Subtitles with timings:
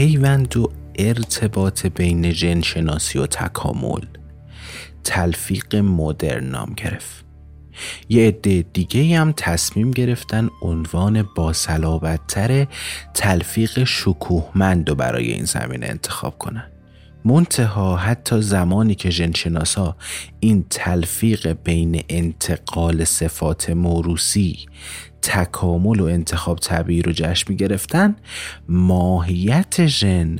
[0.00, 4.04] پیوند و ارتباط بین جنشناسی و تکامل.
[5.04, 7.24] تلفیق مدرن نام گرفت.
[8.08, 12.66] یه عده دیگه هم تصمیم گرفتن عنوان باصلابتر
[13.14, 16.69] تلفیق شکوهمند و برای این زمینه انتخاب کنن.
[17.24, 19.96] منتها حتی زمانی که جنشناسا
[20.40, 24.58] این تلفیق بین انتقال صفات موروسی
[25.22, 28.16] تکامل و انتخاب طبیعی رو جشن می گرفتن
[28.68, 30.38] ماهیت ژن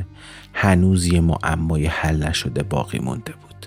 [0.55, 3.67] هنوز یه معمای حل نشده باقی مونده بود.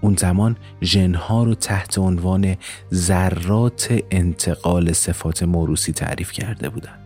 [0.00, 2.56] اون زمان ژنها رو تحت عنوان
[2.92, 6.98] ذرات انتقال صفات موروسی تعریف کرده بودن.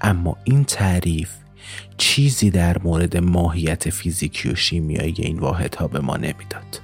[0.00, 1.30] اما این تعریف
[2.02, 6.80] چیزی در مورد ماهیت فیزیکی و شیمیایی این واحدها به ما نمی‌داد.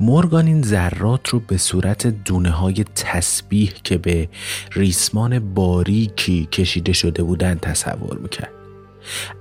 [0.00, 4.28] مورگان این ذرات رو به صورت دونه های تسبیح که به
[4.72, 8.50] ریسمان باریکی کشیده شده بودن تصور می‌کرد.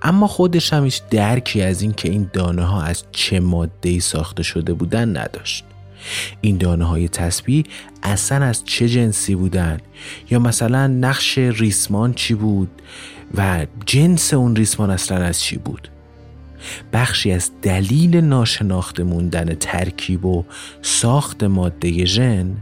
[0.01, 4.43] اما خودش هم هیچ درکی از این که این دانه ها از چه ماده ساخته
[4.43, 5.65] شده بودن نداشت.
[6.41, 7.63] این دانه های تسبیح
[8.03, 9.77] اصلا از چه جنسی بودن
[10.29, 12.69] یا مثلا نقش ریسمان چی بود
[13.37, 15.89] و جنس اون ریسمان اصلا از چی بود؟
[16.93, 20.45] بخشی از دلیل ناشناخته موندن ترکیب و
[20.81, 22.57] ساخت ماده ژن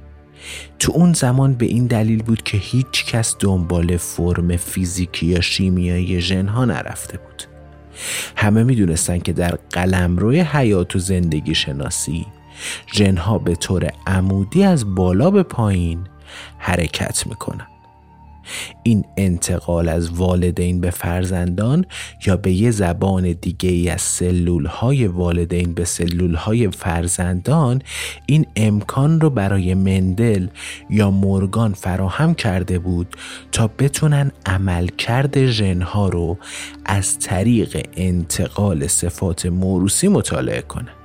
[0.80, 6.22] تو اون زمان به این دلیل بود که هیچ کس دنبال فرم فیزیکی یا شیمیایی
[6.22, 7.44] ژن ها نرفته بود.
[8.36, 12.26] همه می‌دونستن که در قلمروی حیات و زندگی شناسی
[12.94, 16.00] ژن ها به طور عمودی از بالا به پایین
[16.58, 17.68] حرکت می‌کنن.
[18.84, 21.86] این انتقال از والدین به فرزندان
[22.26, 27.82] یا به یه زبان دیگه ای از سلول های والدین به سلول های فرزندان
[28.26, 30.48] این امکان رو برای مندل
[30.90, 33.16] یا مورگان فراهم کرده بود
[33.52, 36.38] تا بتونن عملکرد ژنها رو
[36.86, 41.03] از طریق انتقال صفات موروسی مطالعه کنن.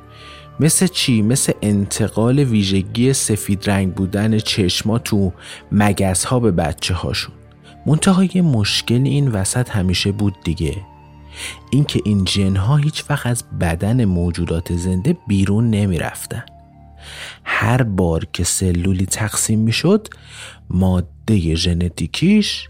[0.60, 5.32] مثل چی؟ مثل انتقال ویژگی سفید رنگ بودن چشما تو
[5.72, 7.34] مگس ها به بچه هاشون
[7.86, 10.76] منتهای مشکل این وسط همیشه بود دیگه
[11.70, 16.44] اینکه این جن ها هیچ وقت از بدن موجودات زنده بیرون نمی رفتن.
[17.44, 20.08] هر بار که سلولی تقسیم می شد
[20.70, 22.68] ماده ژنتیکیش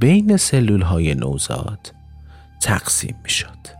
[0.00, 1.92] بین سلول های نوزاد
[2.60, 3.79] تقسیم می شد.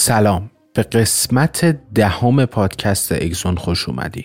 [0.00, 0.50] سلام.
[0.74, 1.64] به قسمت
[1.94, 4.24] دهم پادکست اگزون خوش اومدین.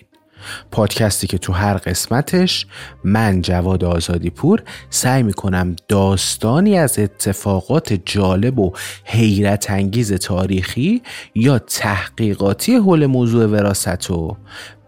[0.70, 2.66] پادکستی که تو هر قسمتش
[3.04, 8.72] من جواد آزادی پور سعی می‌کنم داستانی از اتفاقات جالب و
[9.04, 11.02] حیرت انگیز تاریخی
[11.34, 14.36] یا تحقیقاتی حول موضوع وراست رو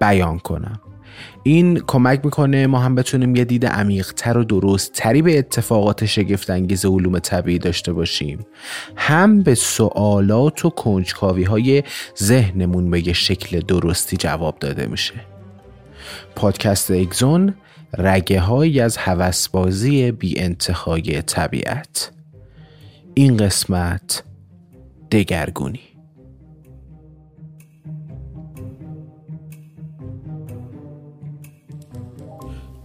[0.00, 0.81] بیان کنم.
[1.46, 6.87] این کمک می‌کنه ما هم بتونیم یه دید عمیقتر و درست تری به اتفاقات شگفتانگیز
[6.87, 8.46] علوم طبیعی داشته باشیم.
[8.96, 11.82] هم به سوالات و کنجکاوی های
[12.22, 15.14] ذهنمون به یه شکل درستی جواب داده میشه.
[16.37, 17.54] پادکست اگزون
[17.99, 22.12] رگه های از هوسبازی بی انتهای طبیعت.
[23.14, 24.22] این قسمت
[25.10, 25.86] دگرگونی.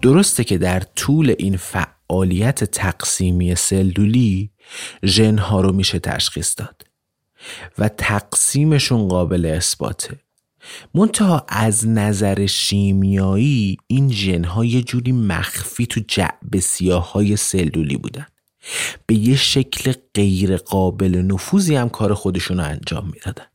[0.02, 4.52] درسته که در طول این فعالیت تقسیمی سلولی
[5.06, 6.86] ژنها رو میشه تشخیص داد
[7.78, 10.20] و تقسیمشون قابل اثباته.
[10.94, 18.26] منتها از نظر شیمیایی این ژنها یه جوری مخفی تو جعب سیاه های سلولی بودن.
[19.06, 23.46] به یه شکل غیر قابل نفوذی هم کار خودشون رو انجام می‌دادن.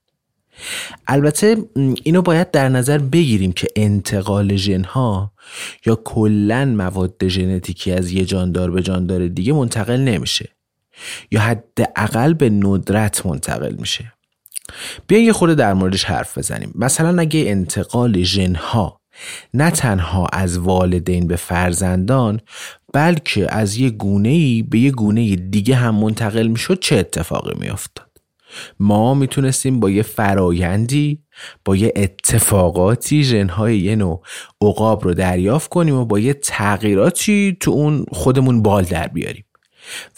[1.07, 1.57] البته
[2.03, 5.33] اینو باید در نظر بگیریم که انتقال ژنها
[5.87, 10.49] یا کلا مواد ژنتیکی از یه جاندار به جاندار دیگه منتقل نمیشه
[11.31, 14.13] یا حداقل به ندرت منتقل میشه.
[15.07, 16.73] بیا یه خورده در موردش حرف بزنیم.
[16.75, 19.01] مثلا اگه انتقال ژنها
[19.55, 22.41] نه تنها از والدین به فرزندان
[22.93, 28.06] بلکه از یه گونه ای به یه گونه دیگه هم منتقل می‌شد چه اتفاقی میافتاد؟
[28.81, 31.23] ما می‌تونستیم با یه فرایندی
[31.65, 34.23] با یه اتفاقاتی ژنهای یه نوع
[34.61, 39.45] عقاب رو دریافت کنیم و با یه تغییراتی تو اون خودمون بال در بیاریم.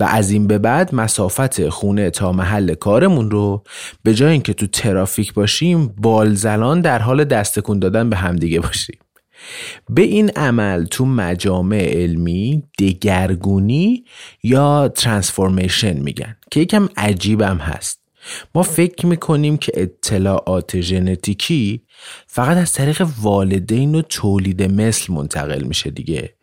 [0.01, 3.63] و از این به بعد مسافت خونه تا محل کارمون رو
[4.03, 8.99] به جای اینکه تو ترافیک باشیم بالزلان در حال دستکون دادن به همدیگه باشیم.
[9.91, 14.05] به این عمل تو مجامع علمی دگرگونی
[14.43, 18.08] یا ترانسفورمیشن میگن که یکم عجیبم هست.
[18.55, 21.83] ما فکر می‌کنیم که اطلاعات ژنتیکی
[22.27, 26.35] فقط از طریق والدین و تولید مثل منتقل میشه دیگه.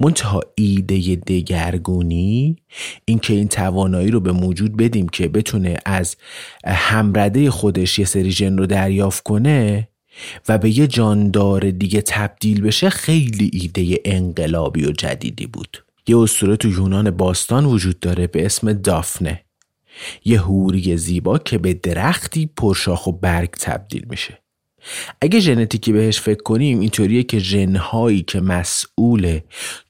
[0.00, 2.56] منتها ایده دگرگونی
[3.04, 6.16] اینکه این توانایی رو به موجود بدیم که بتونه از
[6.66, 9.88] همرده خودش یه سری ژن رو دریافت کنه
[10.48, 15.84] و به یه جاندار دیگه تبدیل بشه خیلی ایده انقلابی و جدیدی بود.
[16.06, 19.44] یه اسطوره تو یونان باستان وجود داره به اسم دافنه.
[20.24, 24.38] یه هوری زیبا که به درختی پرشاخ و برگ تبدیل میشه.
[25.20, 29.40] اگه ژنتیکی بهش فکر کنیم اینطوریه که ژنهایی که مسئول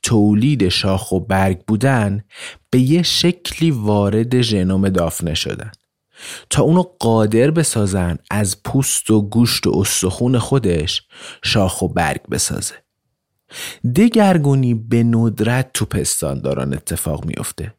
[0.03, 2.25] تولید شاخ و برگ بودن
[2.71, 5.71] به یه شکلی وارد ژنوم دافنه شدن.
[6.51, 11.03] تا اونو قادر بسازن از پوست و گوشت و استخون خودش
[11.45, 12.75] شاخ و برگ بسازه.
[13.97, 17.75] دگرگونی به ندرت تو پستانداران اتفاق میفته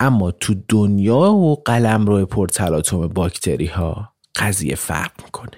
[0.00, 5.50] اما تو دنیا و قلم روی پرتلاتوم باکتری ها قضیه فرق می‌کنه.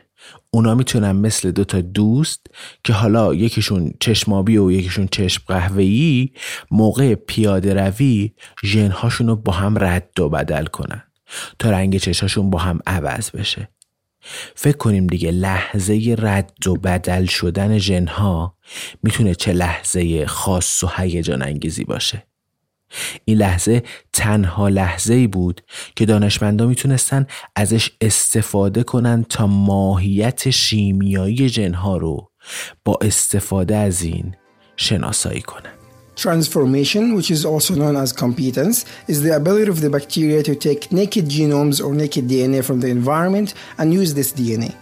[0.50, 2.46] اونا می‌تونن مثل دو تا دوست
[2.84, 6.30] که حالا یکیشون چشمابی و یکیشون چشم قهوه‌ای
[6.70, 8.32] موقع پیاده روی
[8.64, 11.02] ژنهاشون رو با هم رد و بدل کنن
[11.58, 13.68] تا رنگ چشاشون با هم عوض بشه.
[14.54, 18.56] فکر کنیم دیگه لحظه رد و بدل شدن ژنها
[19.02, 22.26] می‌تونه چه لحظه خاص و هیجان انگیزی باشه.
[23.24, 25.60] این لحظه تنها لحظه ای بود
[25.96, 32.30] که دانشمندا می‌تونستن ازش استفاده کنن تا ماهیت شیمیایی جنها رو
[32.84, 34.34] با استفاده از این
[34.76, 35.72] شناسایی کنن
[36.14, 40.92] Transformation, which is also known as competence, is the ability of the bacteria to take
[40.92, 44.72] naked genomes or naked DNA from the environment and use this DNA.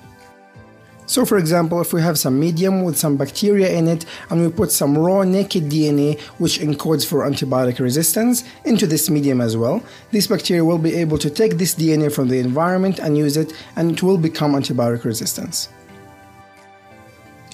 [1.09, 4.49] So, for example, if we have some medium with some bacteria in it and we
[4.49, 9.83] put some raw naked DNA, which encodes for antibiotic resistance, into this medium as well,
[10.11, 13.53] this bacteria will be able to take this DNA from the environment and use it,
[13.75, 15.69] and it will become antibiotic resistance.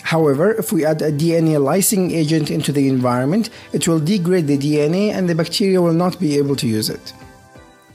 [0.04, 4.58] However, if we add a DNA lysing agent into the environment, it will degrade the
[4.58, 7.14] DNA and the bacteria will not be able to use it.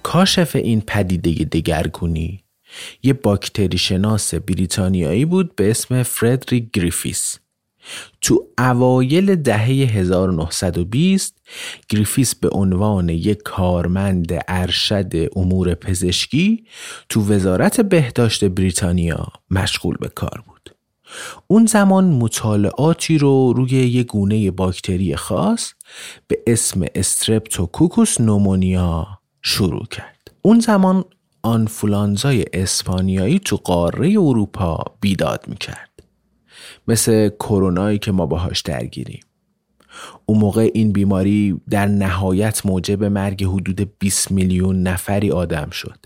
[0.03, 2.40] کاشف این پدیده دگرگونی
[3.04, 7.38] یه باکتری شناس بریتانیایی بود به اسم فردریک گریفیس
[8.22, 11.42] تو اوایل دهه 1920
[11.90, 16.64] گریفیس به عنوان یک کارمند ارشد امور پزشکی
[17.10, 20.76] تو وزارت بهداشت بریتانیا مشغول به کار بود.
[21.48, 25.74] اون زمان مطالعاتی رو روی یک گونه باکتری خاص
[26.28, 29.08] به اسم استرپتوکوکوس نومونیا
[29.42, 30.32] شروع کرد.
[30.42, 31.06] اون زمان
[31.42, 36.04] آنفولانزای اسپانیایی تو قاره اروپا بیداد می‌کرد.
[36.88, 39.24] مثل کرونایی که ما باهاش درگیریم.
[40.26, 46.06] اون موقع این بیماری در نهایت موجب مرگ حدود 20 میلیون نفری آدم شد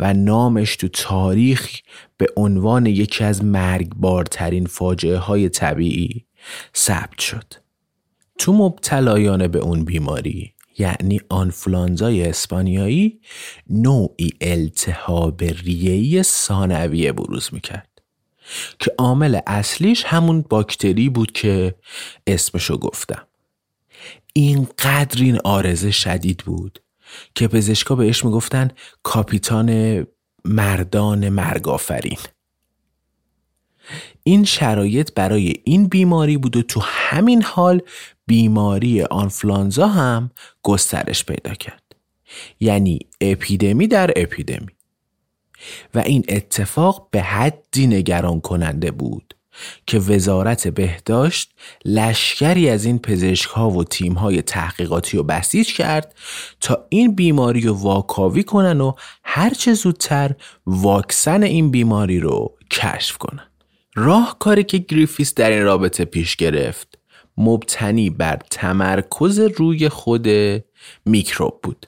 [0.00, 1.80] و نامش تو تاریخ
[2.16, 6.24] به عنوان یکی از مرگبارترین فاجعه های طبیعی
[6.76, 7.54] ثبت شد.
[8.38, 13.20] تو مبتلایان به اون بیماری یعنی آنفلانزای اسپانیایی
[13.70, 17.88] نوعی التهاب ریهی ثانویه بروز می‌کرد.
[18.78, 21.74] که عامل اصلیش همون باکتری بود که
[22.26, 23.26] اسمشو گفتم.
[24.32, 26.82] اینقدر این آرزه شدید بود
[27.34, 28.70] که پزشکا بهش می‌گفتن
[29.02, 30.06] کاپیتان
[30.44, 32.18] مردان مرگافرین
[34.24, 37.82] این شرایط برای این بیماری بود و تو همین حال
[38.26, 40.30] بیماری آنفلانزا هم
[40.62, 41.82] گسترش پیدا کرد.
[42.60, 44.72] یعنی اپیدمی در اپیدمی.
[45.94, 49.34] و این اتفاق به حدی نگران کننده بود
[49.86, 51.50] که وزارت بهداشت
[51.84, 56.14] لشکری از این پزشک ها و تیم های تحقیقاتی رو بسیج کرد
[56.60, 58.92] تا این بیماری رو واکاوی کنن و
[59.24, 60.34] هرچه زودتر
[60.66, 63.51] واکسن این بیماری رو کشف کنن.
[63.94, 66.98] راهکاری که گریفیس در این رابطه پیش گرفت
[67.36, 70.28] مبتنی بر تمرکز روی خود
[71.04, 71.86] میکروب بود.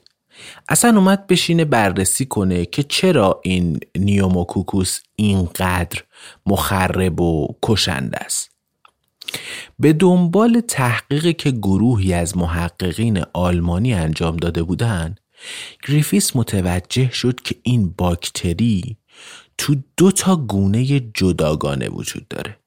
[0.69, 6.03] اصلا اومد بشینه بررسی کنه که چرا این نیوموکوکوس اینقدر
[6.45, 8.51] مخرب و کشنده است.
[9.79, 15.19] به دنبال تحقیقی که گروهی از محققین آلمانی انجام داده بودند
[15.87, 18.97] گریفیس متوجه شد که این باکتری
[19.57, 22.57] تو دو تا گونه جداگانه وجود داره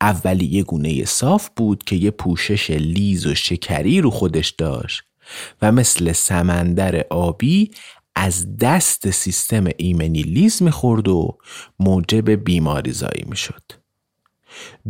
[0.00, 5.02] اولی یه گونه صاف بود که یه پوشش لیز و شکری رو خودش داشت
[5.62, 7.70] و مثل سمندر آبی
[8.14, 11.38] از دست سیستم ایمنی لیز می‌خورد و
[11.78, 13.62] موجب بیماری زایی می‌شد.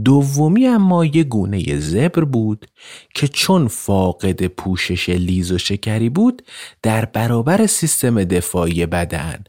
[0.04, 2.66] دومی اما یه گونه زبر بود
[3.14, 6.42] که چون فاقد پوشش لیز و شکری بود
[6.83, 9.44] در برابر سیستم دفاعی بدن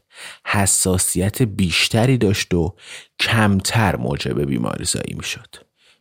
[0.46, 2.74] حساسیت بیشتری داشت و
[3.20, 5.56] کمتر موجب بیماری زایی می‌شد.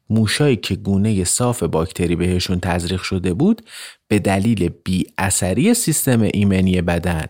[0.09, 3.61] موشایی که گونه صاف باکتری بهشون تزریق شده بود
[4.07, 7.25] به دلیل بی اثری سیستم ایمنی بدن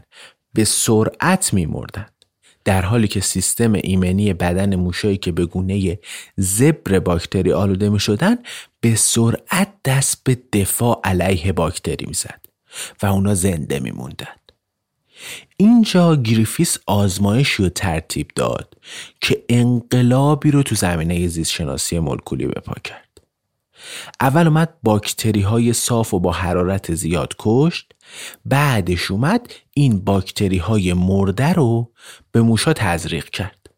[0.54, 2.12] به سرعت میمردند.
[2.66, 6.00] در حالی که سیستم ایمنی بدن موشایی که به گونه
[6.38, 8.38] زبر باکتری آلوده می شدن
[8.82, 12.46] به سرعت دست به دفاع علیه باکتری می‌زد
[13.04, 14.36] و اونا زنده می موندن.
[15.58, 18.78] اینجا گریفیس آزمایشی رو ترتیب داد
[19.22, 23.06] که انقلابی رو تو زمینه زیست شناسی مولکولی بپا کرد.
[24.22, 27.92] اول اومد باکتری های صاف و با حرارت زیاد کشت
[28.46, 31.92] بعدش اومد این باکتری های مرده رو
[32.32, 33.70] به موشا تزریق کرد.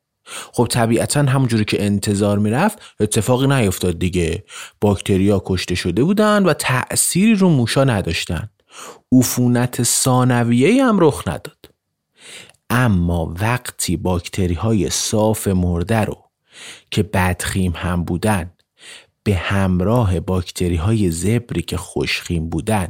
[0.53, 4.43] خب طبیعتا همونجوری که انتظار می‌رفت اتفاقی نیفتاد دیگه.
[4.81, 8.49] باکتریا کشته شده بودن و تأثیری رو موشا نداشتن.
[9.11, 11.69] عفونت ثانویه هم رخ نداد.
[12.69, 16.17] اما وقتی باکتری های صاف مرده رو
[16.91, 18.51] که بدخیم هم بودن
[19.23, 22.87] به همراه باکتری های زبری که خوشخیم بودن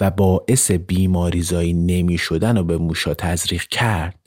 [0.00, 4.18] و باعث بیماریزایی نمی شدن و به موشا تزریق کرد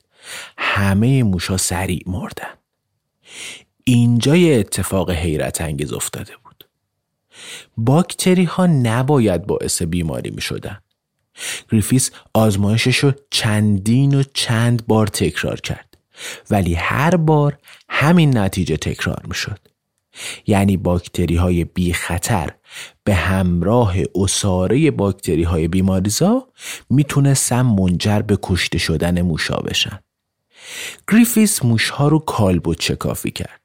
[0.58, 2.54] همه موشا سریع مردن.
[3.84, 6.47] اینجا یه اتفاق حیرت انگیز افتاده بود.
[7.76, 10.78] باکتری ها نباید باعث بیماری می شدن
[11.72, 15.98] گریفیس آزمایشش رو چندین و چند بار تکرار کرد.
[16.50, 19.58] ولی هر بار همین نتیجه تکرار می شد
[20.46, 22.50] یعنی باکتری های بی خطر
[23.04, 26.48] به همراه عصاره باکتری های بیماریزا
[26.90, 29.98] می‌تونستن منجر به کشته شدن موشا بشن.
[31.12, 33.57] گریفیس موشها رو کالبد شکافی کرد.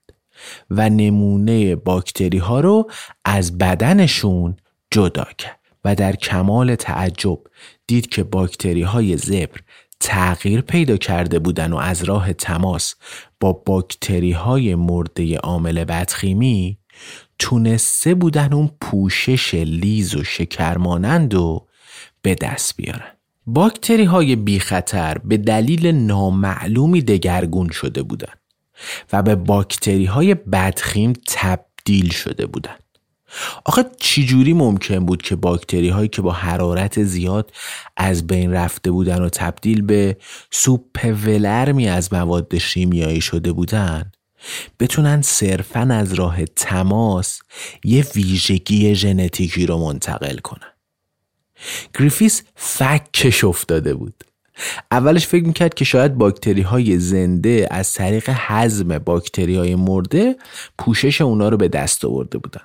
[0.69, 2.89] و نمونه باکتری ها رو
[3.25, 4.55] از بدنشون
[4.91, 7.39] جدا کرد و در کمال تعجب
[7.87, 9.59] دید که باکتری های زبر
[9.99, 12.95] تغییر پیدا کرده بودن و از راه تماس
[13.39, 16.77] با باکتری های مرده عامل بدخیمی
[17.39, 21.67] تونسته بودن اون پوشش لیز و شکرمانند و
[22.21, 23.11] به دست بیارن.
[23.45, 28.33] باکتری های بی خطر به دلیل نامعلومی دگرگون شده بودن.
[29.13, 32.75] و به باکتری های بدخیم تبدیل شده بودن
[33.65, 37.51] آخه چجوری ممکن بود که باکتری هایی که با حرارت زیاد
[37.97, 40.17] از بین رفته بودن و تبدیل به
[40.51, 44.11] سوپ ولرمی از مواد شیمیایی شده بودن
[44.79, 47.39] بتونن صرفا از راه تماس
[47.83, 50.73] یه ویژگی ژنتیکی رو منتقل کنن.
[51.99, 54.23] گریفیس فکش افتاده بود.
[54.91, 60.35] اولش فکر می‌کرد که شاید باکتری های زنده از طریق هضم باکتری های مرده
[60.77, 62.61] پوشش اونا رو به دست آورده بودن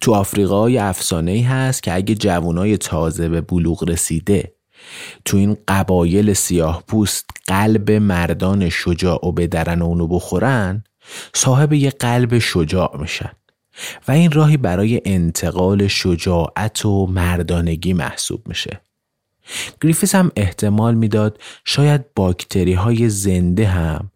[0.00, 4.54] تو آفریقا یه افسانه ای هست که اگه جوانای تازه به بلوغ رسیده
[5.24, 10.84] تو این قبایل سیاه پوست قلب مردان شجاع و بدرن و اونو بخورن
[11.34, 13.30] صاحب یه قلب شجاع میشن
[14.08, 18.80] و این راهی برای انتقال شجاعت و مردانگی محسوب میشه.
[19.80, 24.10] گریفیس هم احتمال می‌داد شاید باکتری های زنده هم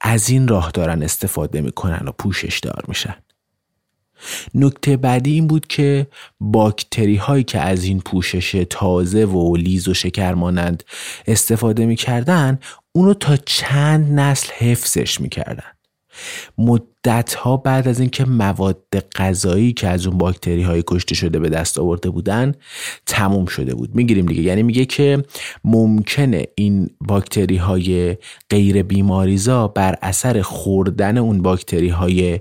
[0.00, 3.14] از این راه دارن استفاده می‌کنن و پوشش دار میشن.
[4.54, 6.06] نکته بعدی این بود که
[6.40, 10.82] باکتری هایی که از این پوشش تازه و لیز و شکر مانند
[11.26, 12.58] استفاده می‌کردن
[12.92, 15.72] اونو تا چند نسل حفظش می‌کردن
[17.06, 21.48] مدت ها بعد از اینکه مواد غذایی که از اون باکتری های کشته شده به
[21.48, 22.54] دست آورده بودن
[23.06, 23.94] تموم شده بود.
[23.94, 24.42] می‌گیریم دیگه.
[24.42, 25.24] یعنی میگه که
[25.64, 28.16] ممکنه این باکتری های
[28.50, 32.40] غیر بیماریزا بر اثر خوردن اون باکتری های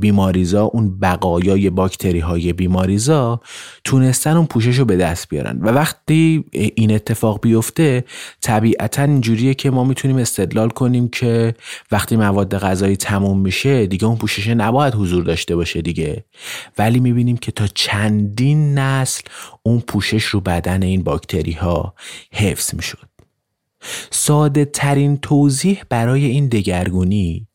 [0.00, 3.40] بیماریزا اون بقایای باکتری های بیماریزا
[3.84, 5.58] تونستن اون پوشش رو به دست بیارن.
[5.62, 8.04] و وقتی این اتفاق بیفته
[8.40, 11.54] طبیعتا اینجوریه که ما می‌تونیم استدلال کنیم که
[11.92, 16.24] وقتی مواد غذایی تموم میشه دیگه اون پوشش نباید حضور داشته باشه دیگه
[16.78, 19.22] ولی می‌بینیم که تا چندین نسل
[19.62, 21.94] اون پوشش رو بدن این باکتری ها
[22.32, 23.08] حفظ می‌شد
[24.10, 27.46] ساده ترین توضیح برای این دگرگونی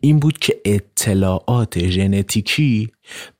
[0.00, 2.88] این بود که اطلاعات ژنتیکی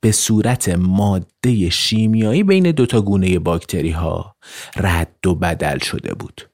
[0.00, 4.36] به صورت ماده شیمیایی بین دوتا گونه باکتری ها
[4.76, 6.48] رد و بدل شده بود.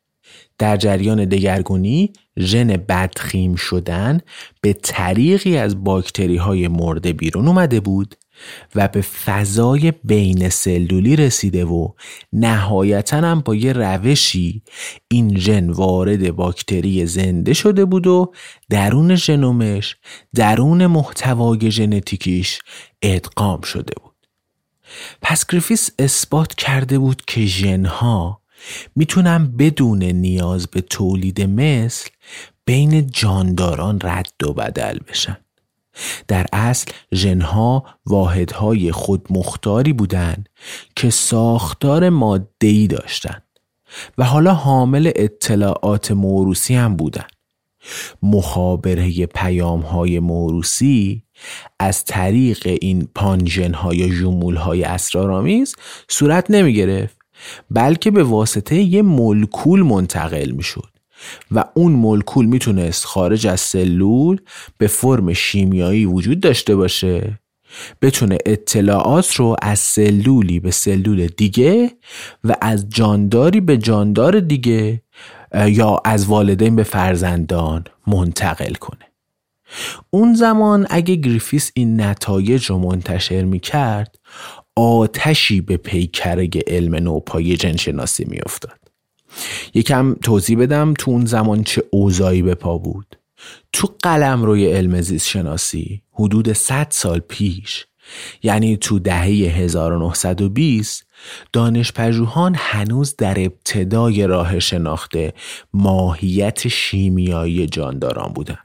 [0.62, 4.20] در جریان دگرگونی ژن بدخیم شدن
[4.60, 8.14] به طریقی از باکتری های مرده بیرون اومده بود
[8.74, 11.88] و به فضای بین سلولی رسیده و
[12.32, 14.62] نهایتا هم با یه روشی
[15.08, 18.32] این ژن وارد باکتری زنده شده بود و
[18.70, 19.96] درون ژنومش
[20.34, 22.58] درون محتوای ژنتیکیش
[23.02, 24.14] ادغام شده بود.
[25.22, 28.41] پس گریفیس اثبات کرده بود که ژنها
[28.96, 32.08] می‌تونن بدون نیاز به تولید مثل
[32.64, 35.36] بین جانداران رد و بدل بشن
[36.28, 40.48] در اصل ژنها واحدهای خودمختاری بودند
[40.96, 43.42] که ساختار ماده‌ای داشتند
[44.18, 47.32] و حالا حامل اطلاعات موروسی هم بودند.
[48.22, 51.22] مخابره پیام های موروسی
[51.78, 55.74] از طریق این پانژن های یا جمول های اسرارآمیز
[56.08, 57.21] صورت نمی گرفت
[57.70, 60.88] بلکه به واسطه یه مولکول منتقل می شد
[61.50, 64.40] و اون مولکول می‌تونست خارج از سلول
[64.78, 67.38] به فرم شیمیایی وجود داشته باشه.
[68.02, 71.90] بتونه اطلاعات رو از سلولی به سلول دیگه
[72.44, 75.02] و از جانداری به جاندار دیگه
[75.66, 79.04] یا از والدین به فرزندان منتقل کنه.
[80.10, 84.18] اون زمان اگه گریفیس این نتایج رو منتشر می‌کرد
[84.76, 88.78] آتشی به پیکرگ علم نوپایی جنشناسی میافتاد.
[89.74, 93.16] یکم توضیح بدم تو اون زمان چه اوضاعی به پا بود.
[93.72, 97.86] تو قلم روی علم زیست شناسی حدود 100 سال پیش
[98.42, 101.06] یعنی تو دهه 1920
[101.52, 105.34] دانش پژوهان هنوز در ابتدای راه شناخته
[105.72, 108.58] ماهیت شیمیایی جانداران بودن.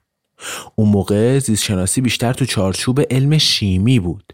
[0.75, 4.33] اون موقع زیست شناسی بیشتر تو چارچوب علم شیمی بود.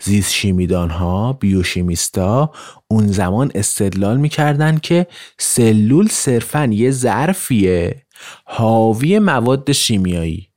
[0.00, 2.52] زیست شیمیدان ها بیوشیمیستا
[2.88, 5.06] اون زمان استدلال می‌کردن که
[5.38, 8.02] سلول صرفا یه ظرفیه
[8.44, 10.50] حاوی مواد شیمیایی.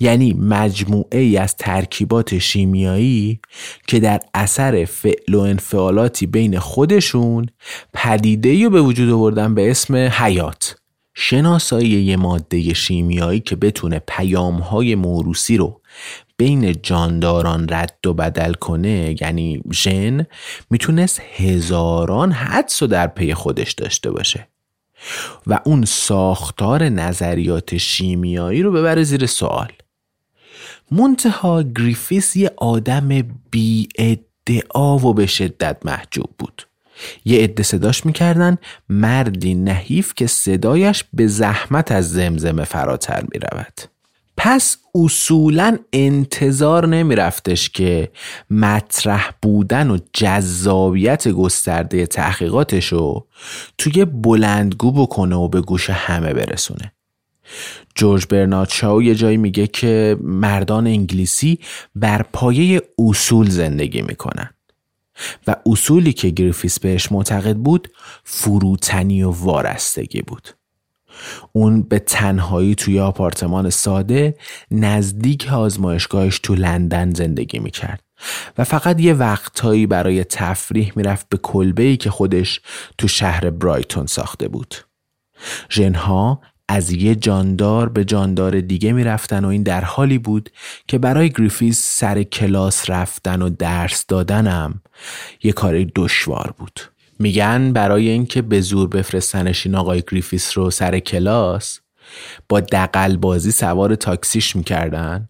[0.00, 3.40] یعنی مجموعه ای از ترکیبات شیمیایی
[3.86, 7.46] که در اثر فعل و انفعالاتی بین خودشون
[7.94, 10.76] پدیده رو به وجود آوردن به اسم حیات.
[11.14, 15.80] شناسایی یه ماده شیمیایی که بتونه پیام های موروسی رو
[16.36, 20.26] بین جانداران رد و بدل کنه یعنی ژن
[20.70, 24.48] می‌تونست هزاران حدس و در پی خودش داشته باشه
[25.46, 29.72] و اون ساختار نظریات شیمیایی رو ببره زیر سوال.
[30.90, 36.66] منتها گریفیس یه آدم بی ادعا و به شدت محجوب بود.
[37.24, 43.93] یه عده صداش می‌کردن مردی نحیف که صدایش به زحمت از زمزمه فراتر می‌رود.
[44.36, 48.12] پس اصولا انتظار نمیرفتش که
[48.50, 53.26] مطرح بودن و جذابیت گسترده تحقیقاتش رو
[53.78, 56.92] توی بلندگو بکنه و به گوش همه برسونه.
[57.94, 61.58] جورج برنارد شاو یه جایی میگه که مردان انگلیسی
[61.94, 64.50] بر پایه اصول زندگی می‌کنن
[65.46, 67.88] و اصولی که گریفیس بهش معتقد بود
[68.24, 70.48] فروتنی و وارستگی بود.
[71.52, 74.34] اون به تنهایی توی آپارتمان ساده
[74.70, 78.00] نزدیک آزمایشگاهش تو لندن زندگی می‌کرد
[78.58, 82.60] و فقط یه وقتهایی برای تفریح می‌رفت به کلبه ای که خودش
[82.98, 84.74] تو شهر برایتون ساخته بود.
[85.70, 90.50] ژنها از یه جاندار به جاندار دیگه می‌رفتن و این در حالی بود
[90.88, 94.82] که برای گریفیس سر کلاس رفتن و درس دادنم
[95.42, 96.80] یه کار دشوار بود
[97.18, 101.80] میگن برای اینکه به زور بفرستنش این آقای گریفیس رو سر کلاس
[102.48, 105.28] با دقل بازی سوار تاکسیش می‌کردن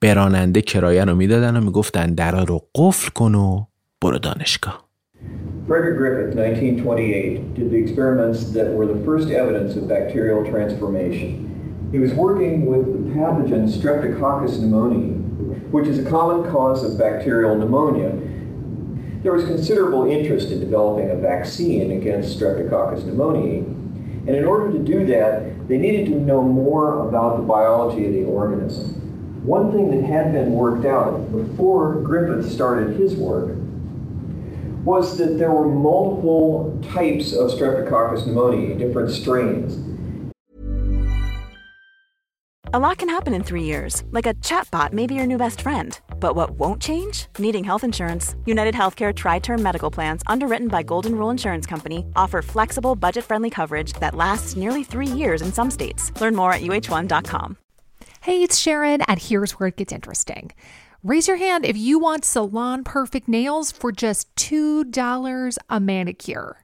[0.00, 3.64] براننده کرایه رو می‌دادن و می‌گفتن درا رو قفل کن و
[4.02, 4.84] برو دانشگاه
[5.68, 11.30] Frederick Griffith, 1928, did the experiments that were the first evidence of bacterial transformation.
[11.90, 15.14] He was working with the pathogen Streptococcus pneumoniae,
[15.70, 18.12] which is a common cause of bacterial pneumonia.
[19.24, 23.64] There was considerable interest in developing a vaccine against Streptococcus pneumoniae,
[24.26, 28.12] and in order to do that, they needed to know more about the biology of
[28.12, 28.90] the organism.
[29.46, 33.56] One thing that had been worked out before Griffith started his work
[34.84, 39.78] was that there were multiple types of Streptococcus pneumoniae, different strains.
[42.74, 45.60] A lot can happen in three years, like a chatbot may be your new best
[45.60, 45.96] friend.
[46.18, 47.28] But what won't change?
[47.38, 48.34] Needing health insurance.
[48.46, 53.24] United Healthcare Tri Term Medical Plans, underwritten by Golden Rule Insurance Company, offer flexible, budget
[53.24, 56.10] friendly coverage that lasts nearly three years in some states.
[56.20, 57.56] Learn more at uh1.com.
[58.22, 60.50] Hey, it's Sharon, and here's where it gets interesting.
[61.04, 66.63] Raise your hand if you want salon perfect nails for just $2 a manicure.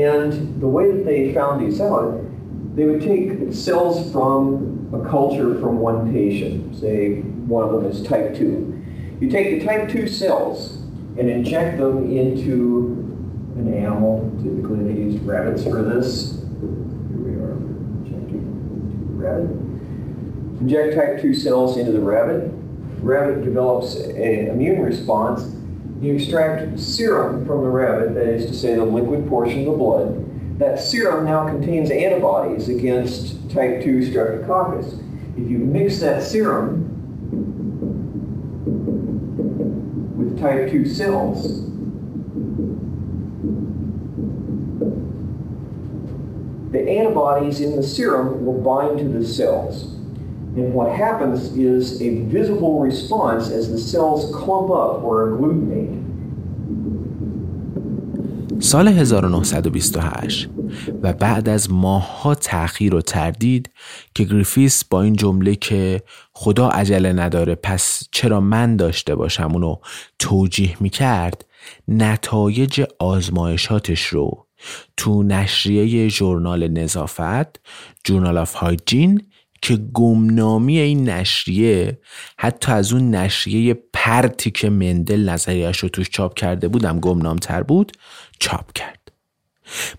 [0.00, 2.24] And the way that they found these out,
[2.74, 8.02] they would take cells from a culture from one patient, say one of them is
[8.02, 9.18] type 2.
[9.20, 10.78] You take the type 2 cells
[11.18, 12.96] and inject them into
[13.56, 14.32] an animal.
[14.42, 16.40] Typically they used rabbits for this.
[16.60, 18.42] Here we are injecting
[19.06, 19.50] the rabbit.
[20.62, 22.50] Inject type 2 cells into the rabbit.
[23.02, 25.42] Rabbit develops an immune response
[26.00, 29.72] you extract serum from the rabbit, that is to say the liquid portion of the
[29.72, 30.58] blood.
[30.58, 34.98] That serum now contains antibodies against type 2 streptococcus.
[35.36, 36.86] If you mix that serum
[40.16, 41.66] with type 2 cells,
[46.72, 49.99] the antibodies in the serum will bind to the cells.
[50.56, 55.96] And what happens is a visible response as the cells clump up or agglutinate.
[58.60, 60.48] سال 1928
[61.02, 63.70] و بعد از ماهها تأخیر و تردید
[64.14, 69.76] که گریفیس با این جمله که خدا عجله نداره پس چرا من داشته باشم اونو
[70.18, 71.46] توجیه می‌کرد
[71.88, 74.46] نتایج آزمایشاتش رو
[74.96, 77.60] تو نشریه ژورنال نظافت
[78.04, 79.22] جورنال آف هایجین
[79.62, 81.98] که گمنامی این نشریه
[82.38, 87.92] حتی از اون نشریه پرتی که مندل نظریش رو توش چاپ کرده بودم گمنامتر بود
[88.38, 89.12] چاپ کرد.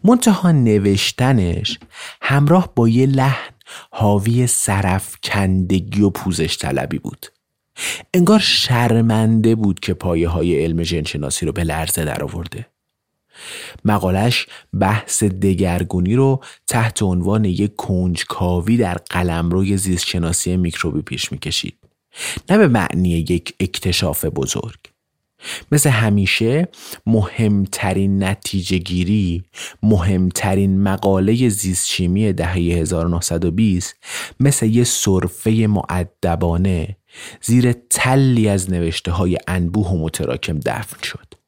[0.04, 1.80] منتها نوشتنش
[2.22, 3.54] همراه با یه لحن
[3.92, 4.48] حاوی
[5.24, 7.26] کندگی و پوزش طلبی بود.
[8.14, 12.66] انگار شرمنده بود که پایه های علم جنشناسی رو به لرزه در آورده
[13.86, 14.48] مقالش
[14.80, 21.78] بحث دگرگونی رو تحت عنوان یک کنجکاوی در قلمروی زیستشناسی میکروبی پیش می‌کشید.
[22.50, 24.80] نه به معنی یک اکتشاف بزرگ.
[25.72, 26.68] مثل همیشه
[27.06, 29.44] مهمترین نتیجه گیری
[29.84, 33.96] مهمترین مقاله زیست شیمی دهه 1920
[34.40, 36.98] مثل یه صرفه معدبانه
[37.42, 41.41] زیر تلی از نوشته های انبوه و متراکم دفن شد.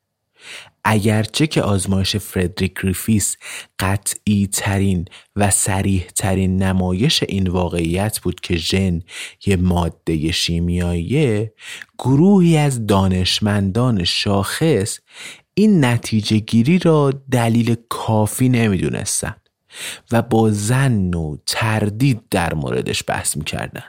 [0.83, 3.37] اگرچه که آزمایش فردریک گریفیس
[3.79, 9.01] قطعی ترین و سریح ترین نمایش این واقعیت بود که ژن
[9.45, 11.53] یه ماده شیمیاییه
[11.99, 14.99] گروهی از دانشمندان شاخص
[15.53, 19.35] این نتیجه گیری را دلیل کافی نمی‌دونستن
[20.11, 23.83] و با زن و تردید در موردش بحث می‌کردن.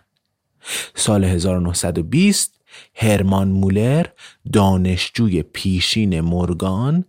[0.95, 2.64] سال 1920
[2.95, 4.07] هرمان مولر
[4.53, 7.05] دانشجوی پیشین مورگان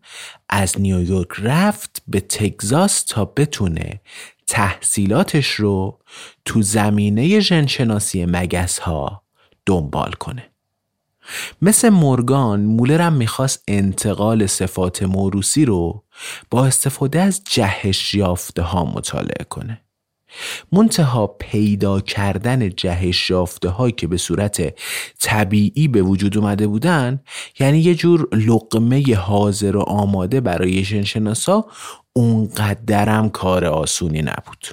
[0.49, 4.01] از نیویورک رفت به تگزاس تا بتونه
[4.47, 5.99] تحصیلاتش رو
[6.45, 9.23] تو زمینه ژنشناسی مگس ها
[9.65, 10.49] دنبال کنه.
[11.61, 16.03] مثل مورگان مولر هم می‌خواست انتقال صفات موروسی رو
[16.51, 19.84] با استفاده از جهش یافته ها مطالعه کنه.
[20.71, 24.79] منتها پیدا کردن جهش یافته هایی که به صورت
[25.21, 27.19] طبیعی به وجود اومده بودن
[27.59, 31.65] یعنی یه جور لقمه حاضر و آماده برای ژنشناسا
[32.13, 34.67] اونقدرم کار آسونی نبود.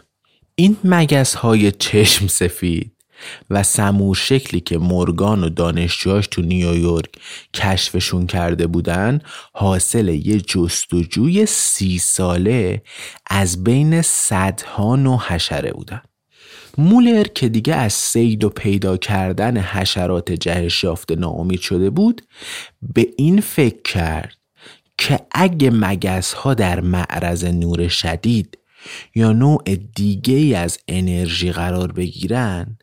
[0.54, 2.91] این مگس های چشم سفید
[3.50, 7.08] و سمور شکلی که مورگان و دانشجوهاش تو نیویورک
[7.54, 9.20] کشفشون کرده بودن
[9.52, 12.82] حاصل یه جستجوی سی ساله
[13.26, 16.02] از بین صدها نوع حشره بودن.
[16.78, 22.22] مولر که دیگه از سید و پیدا کردن حشرات جهش یافته ناامید شده بود
[22.94, 24.36] به این فکر کرد
[24.98, 28.58] که اگه مگس ها در معرض نور شدید
[29.14, 29.62] یا نوع
[29.94, 32.78] دیگه از انرژی قرار بگیرن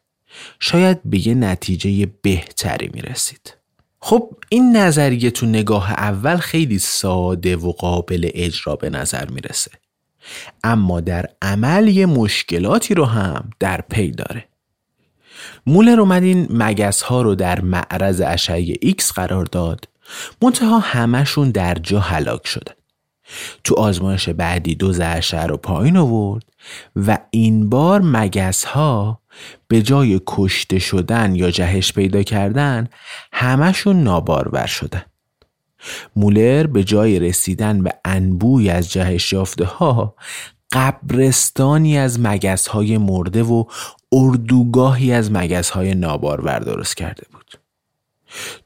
[0.60, 3.56] شاید به یه نتیجه بهتری می رسید.
[4.00, 9.72] خب این نظریه تو نگاه اول خیلی ساده و قابل اجرا به نظر می‌رسه.
[10.64, 14.46] اما در عمل یه مشکلاتی رو هم در پی داره.
[15.68, 19.90] مولر اومد این مگس ها رو در معرض اشعه X قرار داد.
[20.42, 22.74] منتها همشون در جا هلاک شدن
[23.64, 26.44] تو آزمایش بعدی دو اشعه رو پایین آورد
[26.96, 29.19] و این بار مگس ها
[29.68, 32.88] به جای کشته شدن یا جهش پیدا کردن
[33.32, 35.04] همشون نابارور شدن.
[36.16, 40.16] مولر به جای رسیدن به انبوی از جهش یافته ها
[40.72, 43.64] قبرستانی از مگس های مرده و
[44.12, 47.39] اردوگاهی از مگس های نابارور درست کرده بود.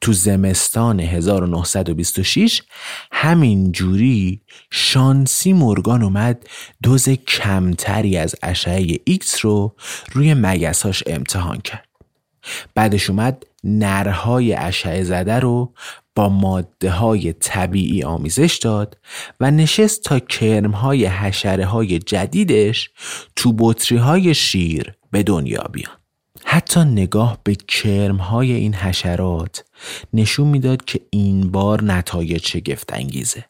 [0.00, 2.62] تو زمستان 1926
[3.12, 6.46] همین جوری شانسی مورگان اومد
[6.82, 9.74] دوز کمتری از اشعه ایکس رو
[10.12, 11.88] روی مگساش امتحان کرد.
[12.74, 15.74] بعدش اومد نرهای اشعه زده رو
[16.14, 18.98] با ماده های طبیعی آمیزش داد
[19.40, 22.90] و نشست تا کرم های حشره های جدیدش
[23.36, 26.03] تو بطری های شیر به دنیا بیان.
[26.54, 29.64] حتی نگاه به کرم های این حشرات
[30.12, 33.44] نشون می‌داد که این بار نتایج شگفت انگیزه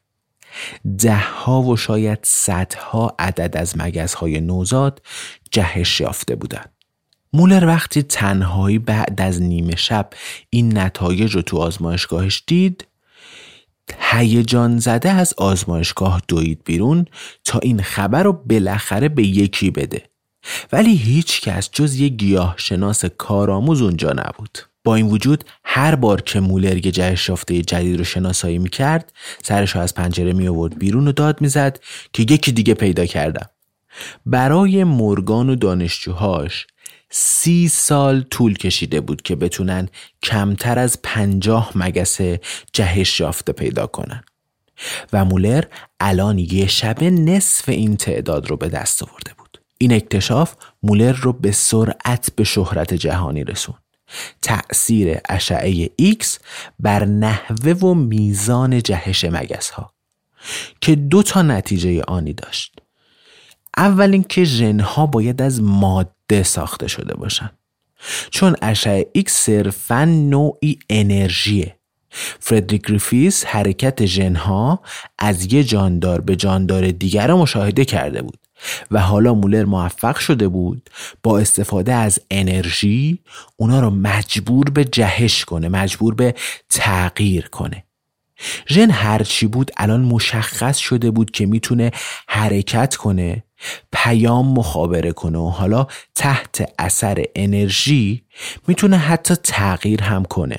[0.99, 5.03] ده ها و شاید صدها عدد از مگس های نوزاد
[5.51, 6.73] جهش یافته بودند.
[7.33, 10.11] مولر وقتی تنهایی بعد از نیمه شب
[10.51, 12.87] این نتایج رو تو آزمایشگاهش دید
[13.99, 17.05] هیجان زده از آزمایشگاه دوید بیرون
[17.45, 20.14] تا این خبر رو بالاخره به یکی بده
[20.73, 24.59] ولی هیچ کس جز یک گیاه شناس کارآموز اونجا نبود.
[24.85, 29.95] با این وجود هر بار که مولر جهش یافته جدید رو شناسایی می‌کرد سرش از
[29.95, 31.81] پنجره می آورد بیرون و داد می‌زد
[32.13, 33.47] که یکی دیگه پیدا کردم.
[34.27, 36.67] برای مورگان و دانشجوهاش
[37.11, 39.89] سی سال طول کشیده بود که بتونن
[40.23, 42.21] کمتر از پنجاه مگس
[42.73, 44.25] جهش یافته پیدا کنن.
[45.13, 45.65] و مولر
[46.01, 49.44] الان یه شبه نصف این تعداد رو به دست آورده بود.
[49.79, 53.75] این اکتشاف مولر رو به سرعت به شهرت جهانی رسون
[54.43, 56.27] تأثیر اشعه X
[56.81, 59.95] بر نحوه و میزان جهش مگس ها
[60.81, 62.79] که دو تا نتیجه آنی داشت.
[63.77, 67.51] اول اینکه ژن ها باید از ماده ساخته شده باشن.
[68.31, 71.79] چون اشعه X صرفا نوعی انرژیه.
[72.41, 74.81] فردریک گریفیس حرکت ژنها
[75.19, 78.44] از یه جاندار به جاندار دیگر را مشاهده کرده بود.
[78.91, 80.91] و حالا مولر موفق شده بود
[81.23, 83.19] با استفاده از انرژی
[83.57, 86.35] اونا رو مجبور به جهش کنه مجبور به
[86.71, 87.85] تغییر کنه.
[88.69, 91.91] ژن هرچی بود الان مشخص شده بود که می‌تونه
[92.29, 93.45] حرکت کنه
[93.93, 98.25] پیام مخابره کنه و حالا تحت اثر انرژی
[98.69, 100.57] می‌تونه حتی تغییر هم کنه.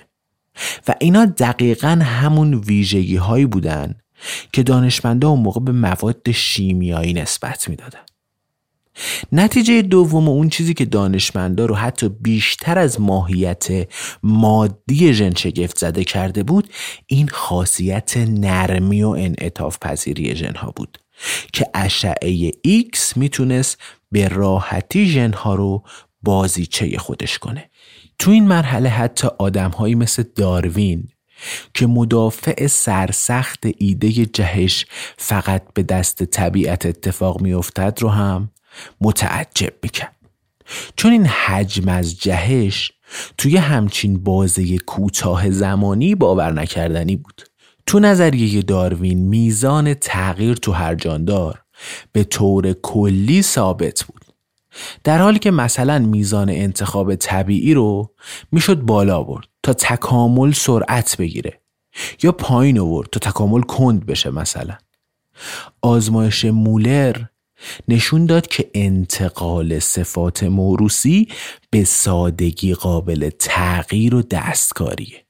[0.87, 3.95] و اینا دقیقا همون ویژگی هایی بودن
[4.53, 7.99] که دانشمندا اون موقع به مواد شیمیایی نسبت می‌دادن.
[9.31, 13.67] نتیجه دوم اون چیزی که دانشمندا رو حتی بیشتر از ماهیت
[14.23, 16.69] مادی ژن شگفت زده کرده بود
[17.07, 20.97] این خاصیت نرمی و انعطاف پذیری ژن ها بود
[21.53, 23.77] که اشعه X می‌تونست
[24.11, 25.83] به راحتی ژن ها رو
[26.21, 27.69] بازیچه خودش کنه.
[28.19, 31.07] تو این مرحله حتی آدمهایی مثل داروین
[31.73, 34.85] که مدافع سرسخت ایده جهش
[35.17, 38.49] فقط به دست طبیعت اتفاق میافتد رو هم
[39.01, 40.15] متعجب می‌کرد.
[40.95, 42.91] چون این حجم از جهش
[43.37, 47.41] توی همچین بازه کوتاه زمانی باور نکردنی بود.
[47.85, 51.61] تو نظریه داروین میزان تغییر تو هر جاندار
[52.11, 54.21] به طور کلی ثابت بود.
[55.03, 58.13] در حالی که مثلا میزان انتخاب طبیعی رو
[58.51, 59.47] می‌شد بالا برد.
[59.65, 61.61] تا تکامل سرعت بگیره.
[62.23, 64.77] یا پایین آورد تا تکامل کند بشه مثلا.
[65.81, 67.21] آزمایش مولر
[67.87, 71.27] نشون داد که انتقال صفات موروسی
[71.69, 75.24] به سادگی قابل تغییر و دستکاریه.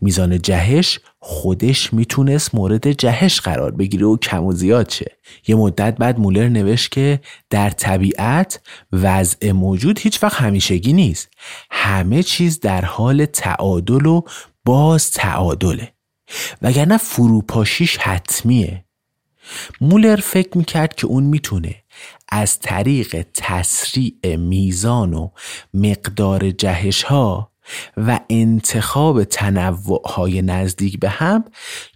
[0.00, 5.16] میزان جهش خودش می‌تونست مورد جهش قرار بگیره و کم و زیاد شه.
[5.46, 8.60] یه مدت بعد مولر نوشت که در طبیعت
[8.92, 11.28] وضع موجود هیچ وقت همیشگی نیست.
[11.70, 14.22] همه چیز در حال تعادل و
[14.64, 15.92] باز تعادله.
[16.62, 18.84] وگرنه فروپاشیش حتمیه.
[19.80, 21.74] مولر فکر می‌کرد که اون می‌تونه
[22.28, 25.28] از طریق تسریع میزان و
[25.74, 27.52] مقدار جهش ها
[27.96, 31.44] و انتخاب تنوع های نزدیک به هم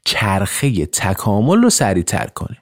[0.05, 2.57] چرخه تکامل رو سریعتر کنه.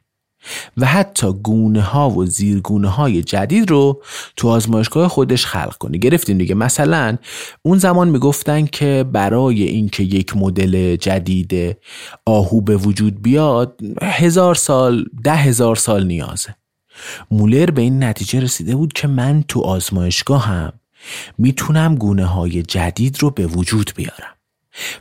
[0.77, 4.03] و حتی گونه ها و زیرگونه های جدید رو
[4.37, 5.99] تو آزمایشگاه خودش خلق کنه.
[5.99, 6.55] گرفتیم دیگه.
[6.55, 7.16] مثلا
[7.62, 11.77] اون زمان می‌گفتن که برای اینکه یک مدل جدید
[12.27, 16.55] آهو به وجود بیاد هزار سال ده هزار سال نیازه.
[17.31, 20.73] مولر به این نتیجه رسیده بود که من تو آزمایشگاه هم
[21.38, 24.34] می‌تونم گونه های جدید رو به وجود بیارم.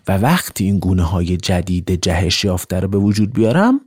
[0.07, 3.81] و وقتی این گونه های جدید جهش یافته رو به وجود بیارم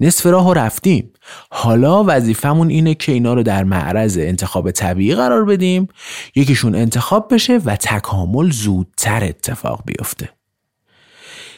[0.00, 1.10] نصف راه رفتیم.
[1.50, 5.88] حالا وظیفمون اینه که اینا رو در معرض انتخاب طبیعی قرار بدیم
[6.34, 10.30] یکیشون انتخاب بشه و تکامل زودتر اتفاق بیفته.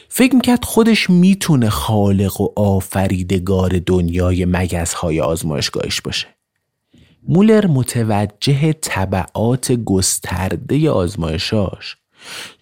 [0.09, 6.36] فکر می‌کرد خودش می‌تونه خالق و آفریدگار دنیای مگزهای آزمایشگاهش باشه.
[7.27, 11.97] مولر متوجه طبعات گسترده آزمایشاش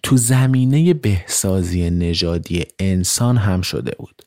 [0.02, 4.22] تو زمینه بهسازی نژادی انسان هم شده بود.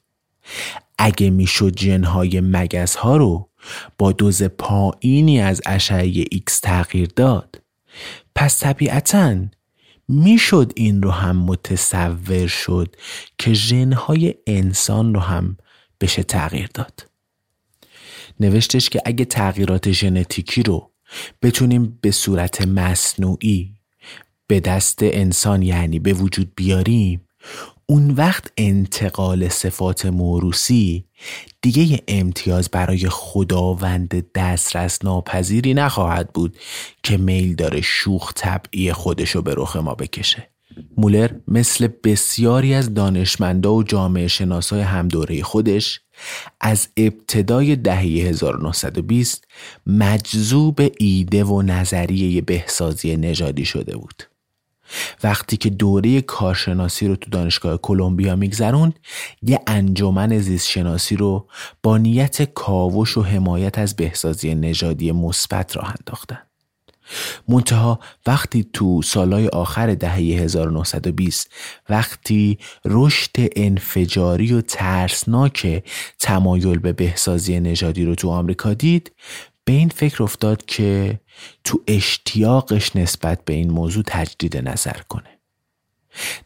[0.98, 3.50] اگه می‌شد ژنهای مگس ها رو
[3.98, 7.62] با دوز پایینی از اشعه ایکس تغییر داد
[8.36, 9.36] پس طبیعتا
[10.08, 12.96] می‌شد این رو هم متصور شد
[13.38, 15.58] که ژنهای انسان رو هم
[16.02, 17.09] بشه تغییر داد.
[18.40, 20.92] نوشتش که اگه تغییرات ژنتیکی رو
[21.42, 23.74] بتونیم به صورت مصنوعی
[24.48, 27.22] به دست انسان یعنی به وجود بیاریم
[27.86, 31.06] اون وقت انتقال صفات موروسی
[31.62, 36.58] دیگه امتیاز برای خداوند دسترس ناپذیری نخواهد بود
[37.04, 40.50] که میل داره شوخ طبعی خودشو به رخ ما بکشه.
[40.98, 46.02] مولر مثل بسیاری از دانشمندا و جامعه شناسای همدوره خودش
[46.62, 49.48] از ابتدای دهه 1920
[49.88, 54.24] مجذوب ایده و نظریه بهسازی نژادی شده بود.
[55.24, 59.00] وقتی که دوره کارشناسی رو تو دانشگاه کلمبیا میگذروند
[59.42, 61.48] یه انجمن زیست شناسی رو
[61.84, 66.49] با نیت کاوش و حمایت از بهسازی نژادی مثبت راه انداختن.
[67.48, 71.52] منتها وقتی تو سالهای آخر دهه 1920
[71.90, 75.84] وقتی رشد انفجاری و ترسناک
[76.20, 79.12] تمایل به بهسازی نژادی رو تو آمریکا دید
[79.66, 81.20] به این فکر افتاد که
[81.64, 85.39] تو اشتیاقش نسبت به این موضوع تجدید نظر کنه.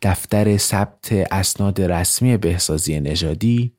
[0.02, 3.74] دفتر ثبت اسناد رسمی بهسازی نژادی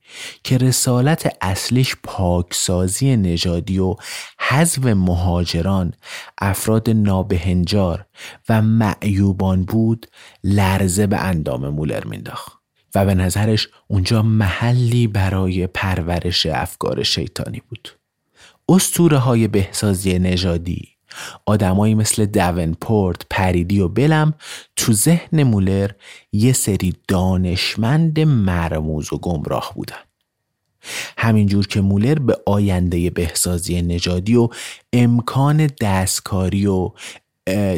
[0.44, 3.96] که رسالت اصلیش پاکسازی نژادی و
[4.40, 5.94] حذف مهاجران
[6.38, 8.06] افراد نابهنجار
[8.48, 10.06] و معیوبان بود
[10.44, 12.52] لرزه به اندام مولر مینداخت
[12.94, 17.88] و به نظرش اونجا محلی برای پرورش افکار شیطانی بود.
[18.68, 20.93] استوره های بهسازی نژادی
[21.46, 24.34] آدمایی مثل دونپورت، پریدی و بلم
[24.76, 25.90] تو ذهن مولر
[26.32, 29.96] یه سری دانشمند مرموز و گمراه بودن.
[31.18, 34.48] همینجور که مولر به آینده بهسازی نژادی و
[34.92, 36.90] امکان دستکاری و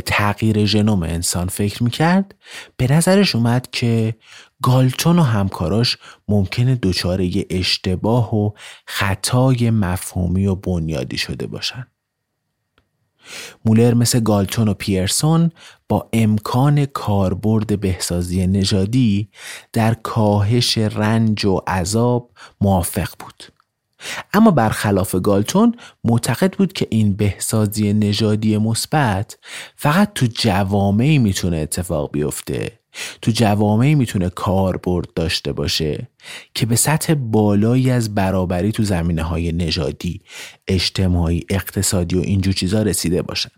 [0.07, 2.35] تغییر ژنوم انسان فکر می‌کرد
[2.77, 4.15] به نظرش اومد که
[4.63, 5.97] گالتون و همکاراش
[6.29, 8.51] ممکنه دچار یه اشتباه و
[8.87, 11.87] خطای مفهومی و بنیادی شده باشن
[13.65, 15.51] مولر مثل گالتون و پیرسون
[15.89, 19.29] با امکان کاربرد بهسازی نژادی
[19.73, 23.45] در کاهش رنج و عذاب موافق بود.
[24.33, 29.39] اما برخلاف گالتون معتقد بود که این بهسازی نژادی مثبت
[29.77, 32.79] فقط تو جوامعی می‌تونه اتفاق بیفته.
[33.23, 36.09] تو جوامعی می‌تونه کاربرد داشته باشه
[36.55, 40.21] که به سطح بالایی از برابری تو زمینه های نژادی
[40.69, 43.51] اجتماعی اقتصادی و اینجور چیزا رسیده باشن.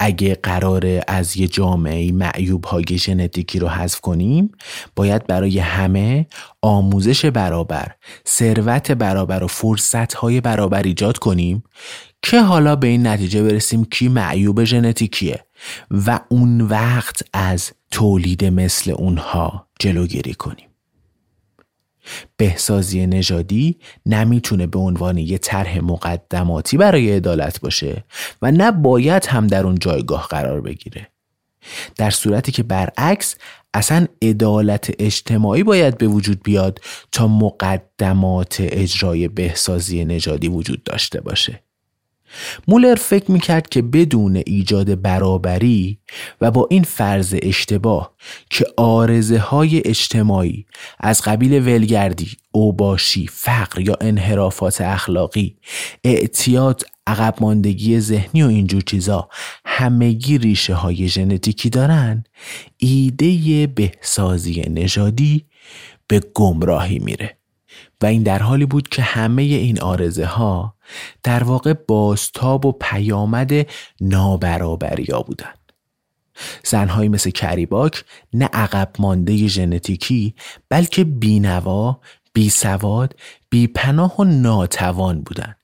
[0.00, 4.50] اگه قرار از یه جامعه معیوب های ژنتیکی رو حذف کنیم
[4.96, 6.26] باید برای همه
[6.62, 7.94] آموزش برابر
[8.28, 11.64] ثروت برابر و فرصت های برابر ایجاد کنیم
[12.22, 15.44] که حالا به این نتیجه برسیم کی معیوب ژنتیکیه
[15.90, 20.68] و اون وقت از تولید مثل اونها جلوگیری کنیم.
[22.36, 28.04] بهسازی نژادی نمی‌تونه به عنوان یه طرح مقدماتی برای عدالت باشه
[28.42, 31.08] و نه باید هم در اون جایگاه قرار بگیره.
[31.96, 33.36] در صورتی که برعکس
[33.74, 36.80] اصلا عدالت اجتماعی باید به وجود بیاد
[37.12, 41.62] تا مقدمات اجرای بهسازی نژادی وجود داشته باشه.
[42.68, 45.98] مولر فکر می‌کرد که بدون ایجاد برابری
[46.40, 48.14] و با این فرض اشتباه
[48.50, 50.66] که آرزه های اجتماعی
[51.00, 55.56] از قبیل ولگردی، اوباشی، فقر یا انحرافات اخلاقی،
[56.04, 59.28] اعتیاد، عقب ماندگی ذهنی و اینجور چیزا
[59.64, 62.24] همگی ریشه های ژنتیکی دارن
[62.76, 65.44] ایده بهسازی نژادی
[66.06, 67.38] به گمراهی میره.
[68.02, 70.74] و این در حالی بود که همه این آرزه ها
[71.22, 73.52] در واقع بازتاب و پیامد
[74.00, 75.58] نابرابریا بودند.
[76.64, 80.34] زنهایی مثل کریباک نه عقب مانده ژنتیکی
[80.68, 82.00] بلکه بینوا،
[82.32, 83.14] بیسواد،
[83.50, 85.56] بیپناه و ناتوان بودند.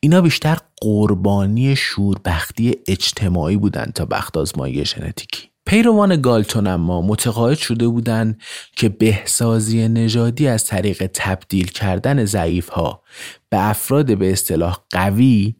[0.00, 5.48] اینا بیشتر قربانی شوربختی اجتماعی بودند تا بخت آزمایی ژنتیکی.
[5.68, 8.40] پیروان گالتون اما متقاعد شده بودند
[8.76, 13.02] که بهسازی نژادی از طریق تبدیل کردن ضعیف ها
[13.48, 15.54] به افراد به اصطلاح قوی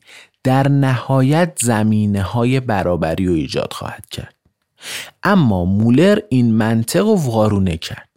[0.45, 4.35] در نهایت زمینه های برابری و ایجاد خواهد کرد.
[5.23, 8.09] اما مولر این منطق و وارونه کرد.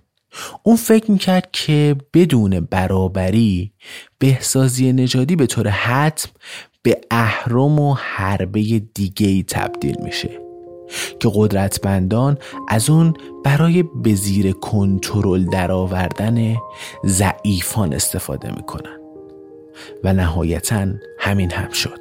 [0.63, 3.73] اون فکر می‌کرد که بدون برابری
[4.19, 6.29] بهسازی نژادی به طور حتم
[6.83, 10.50] به اهرم و حربه دیگه تبدیل میشه.
[11.19, 12.37] که قدرتمندان
[12.69, 13.13] از اون
[13.43, 16.55] برای به زیر کنترل درآوردن
[17.05, 18.97] ضعیفان استفاده می‌کنن.
[20.03, 20.87] و نهایتا
[21.19, 21.99] همین هم شد.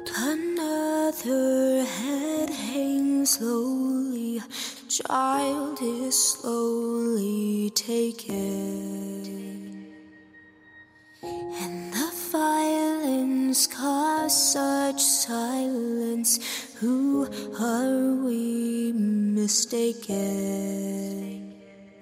[12.31, 16.39] Violence cause such silence?
[16.79, 17.27] Who
[17.59, 20.21] are we mistaken?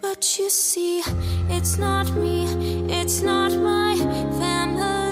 [0.01, 1.01] But you see,
[1.49, 2.45] it's not me,
[2.87, 3.97] it's not my
[4.39, 5.08] family.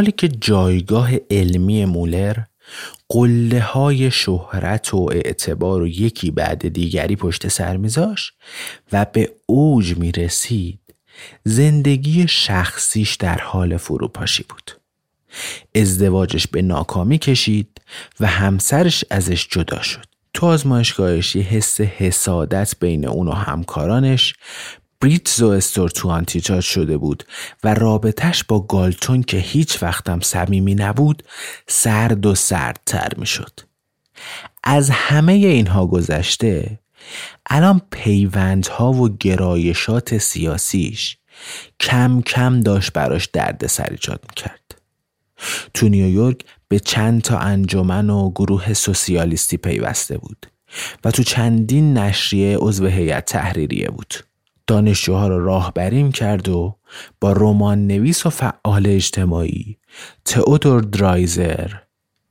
[0.00, 2.36] حالی که جایگاه علمی مولر
[3.08, 8.32] قله های شهرت و اعتبار و یکی بعد دیگری پشت سر میذاش
[8.92, 10.80] و به اوج می رسید
[11.44, 14.70] زندگی شخصیش در حال فروپاشی بود.
[15.74, 17.80] ازدواجش به ناکامی کشید
[18.20, 20.04] و همسرش ازش جدا شد.
[20.34, 24.34] تو آزمایشگاهش یه حس حسادت بین اون و همکارانش
[25.00, 27.24] بریتز و استورتوان ایجاد شده بود
[27.64, 31.22] و رابطش با گالتون که هیچ وقتم صمیمی نبود
[31.66, 33.60] سرد و سردتر می شد.
[34.64, 36.78] از همه اینها گذشته
[37.46, 41.16] الان پیوندها و گرایشات سیاسیش
[41.80, 44.80] کم کم داشت براش درد سر ایجاد می کرد.
[45.74, 50.46] تو نیویورک به چند تا انجمن و گروه سوسیالیستی پیوسته بود
[51.04, 54.14] و تو چندین نشریه عضو هیئت تحریریه بود.
[54.70, 56.76] دانشجوها را راهبریم کرد و
[57.20, 59.78] با رمان نویس و فعال اجتماعی
[60.24, 61.70] تئودور درایزر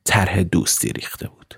[0.04, 1.56] طرح دوستی ریخته بود.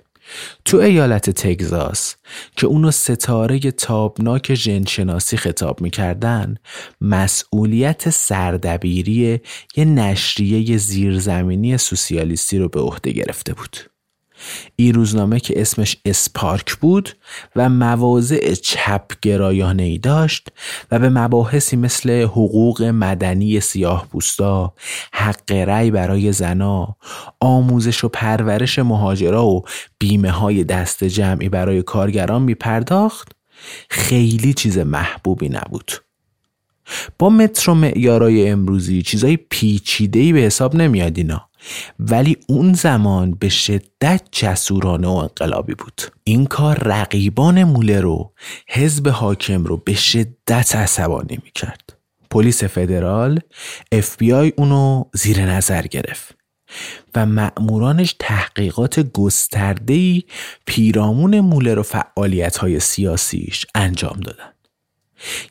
[0.66, 2.16] تو ایالت تگزاس
[2.56, 6.56] که اونو ستاره تابناک ژنشناسی خطاب می‌کردن
[7.02, 9.42] مسئولیت سردبیری
[9.76, 13.91] یه نشریه زیرزمینی سوسیالیستی رو به عهده گرفته بود.
[14.76, 17.10] این روزنامه که اسمش اسپارک بود
[17.56, 20.50] و مواضع چپ گرایانه ای داشت
[20.92, 24.74] و به مباحثی مثل حقوق مدنی سیاه پوستا،
[25.14, 26.96] حق رأی برای زنا،
[27.40, 29.64] آموزش و پرورش مهاجرا و
[30.00, 33.32] بیمه های دست جمعی برای کارگران می پرداخت
[33.90, 35.92] خیلی چیز محبوبی نبود.
[37.20, 41.50] با متر و معیارای امروزی چیزای پیچیده‌ای به حساب نمیاد اینا
[42.00, 48.34] ولی اون زمان به شدت جسورانه و انقلابی بود این کار رقیبان مولر رو
[48.68, 51.98] حزب حاکم رو به شدت عصبانی می‌کرد
[52.30, 53.40] پلیس فدرال
[53.92, 56.36] اف بی آی اونو زیر نظر گرفت
[57.16, 60.24] و مأمورانش تحقیقات گستردهی
[60.66, 64.52] پیرامون مولر و فعالیت های سیاسیش انجام دادن.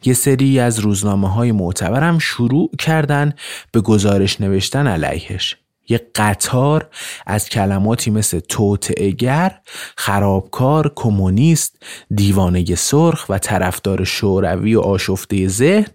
[0.04, 3.32] یه سری از روزنامه های معتبرم شروع کردن
[3.72, 5.56] به گزارش نوشتن علیهش.
[5.90, 6.88] یه قطار
[7.26, 9.60] از کلماتی مثل توتعگر،
[9.96, 11.82] خرابکار، کمونیست،
[12.14, 15.92] دیوانه سرخ و طرفدار شوروی و آشفته ذهن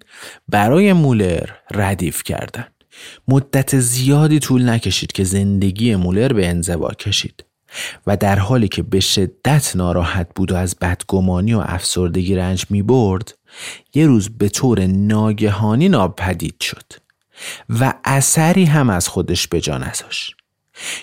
[0.48, 2.72] برای مولر ردیف کردند.
[3.28, 7.46] مدت زیادی طول نکشید که زندگی مولر به انزوا کشید
[8.08, 12.82] و در حالی که به شدت ناراحت بود و از بدگمانی و افسردگی رنج می
[12.82, 13.38] برد
[13.94, 17.05] یه روز به طور ناگهانی ناپدید شد
[17.70, 20.36] و اثری هم از خودش به جا نذاشت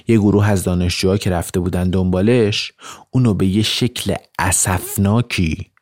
[0.08, 2.72] یه گروه از دانشجوها که رفته بودن دنبالش
[3.10, 5.72] اونو به یه شکل اسفناکی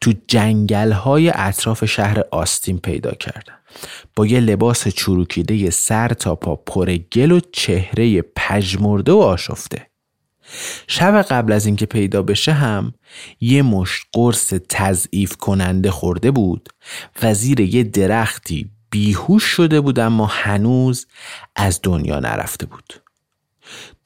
[0.00, 3.54] تو جنگل های اطراف شهر آستین پیدا کردن.
[4.16, 9.86] با یه لباس چروکیده سر تا پا پر گل و چهره پژمرده و آشفته.
[10.86, 12.94] شب قبل از اینکه پیدا بشه هم
[13.40, 16.68] یه مشت قرص تضعیف کننده خورده بود
[17.22, 21.06] و زیر یه درختی بیهوش شده بود اما هنوز
[21.56, 23.02] از دنیا نرفته بود.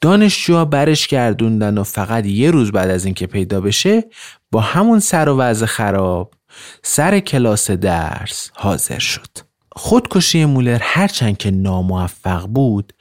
[0.01, 4.03] دانشجوها برش گردوندن و فقط یه روز بعد از اینکه پیدا بشه
[4.51, 6.33] با همون سر و وضع خراب
[6.83, 9.37] سر کلاس درس حاضر شد.
[9.71, 12.93] خودکشی مولر هرچند که ناموفق بود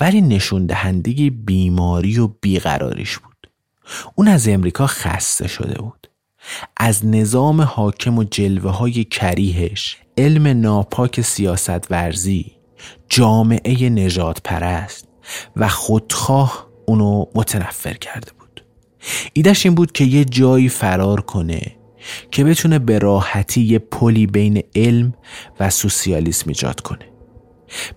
[0.00, 3.50] ولی نشون دهنده بیماری و بیقراریش بود.
[4.14, 6.09] اون از امریکا خسته شده بود.
[6.76, 12.52] از نظام حاکم و جلوه های کریهش علم ناپاک سیاست ورزی
[13.08, 15.08] جامعه نجات پرست
[15.56, 18.64] و خودخواه اونو متنفر کرده بود.
[19.32, 21.60] ایدش این بود که یه جایی فرار کنه
[22.30, 25.14] که بتونه به راحتی یه پلی بین علم
[25.60, 27.10] و سوسیالیسم ایجاد کنه.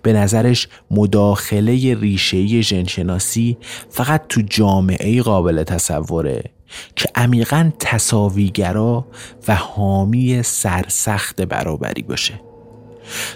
[0.02, 3.58] به نظرش مداخله ریشه ژنشناسی
[3.90, 6.53] فقط تو جامعه قابل تصوره
[6.96, 9.06] که عمیقا تصاویگرا
[9.48, 12.40] و حامی سرسخت برابری باشه.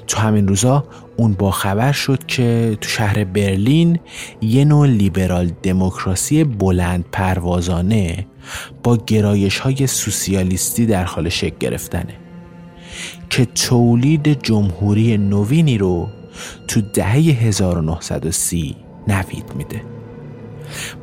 [0.07, 0.85] تو همین روزا
[1.17, 3.99] اون با خبر شد که تو شهر برلین
[4.41, 8.27] یه نوع لیبرال دموکراسی بلند پروازانه
[8.83, 12.15] با گرایش های سوسیالیستی در حال شکل گرفتنه.
[13.31, 16.09] که تولید جمهوری نوینی رو
[16.69, 18.77] تو دهه 1930
[19.09, 19.83] نوید میده.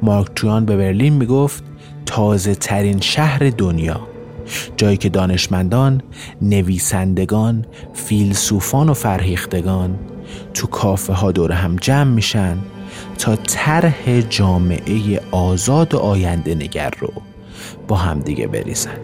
[0.02, 1.64] مارک تویان به برلین می‌گفت
[2.06, 4.08] تازه ترین شهر دنیا.
[4.78, 6.02] جایی که دانشمندان،
[6.42, 10.00] نویسندگان، فیلسوفان و فرهیختگان
[10.54, 12.58] تو کافه ها دور هم جمع میشن
[13.18, 17.14] تا طرح جامعه آزاد و آینده نگر رو
[17.88, 18.98] با همدیگه بریزن.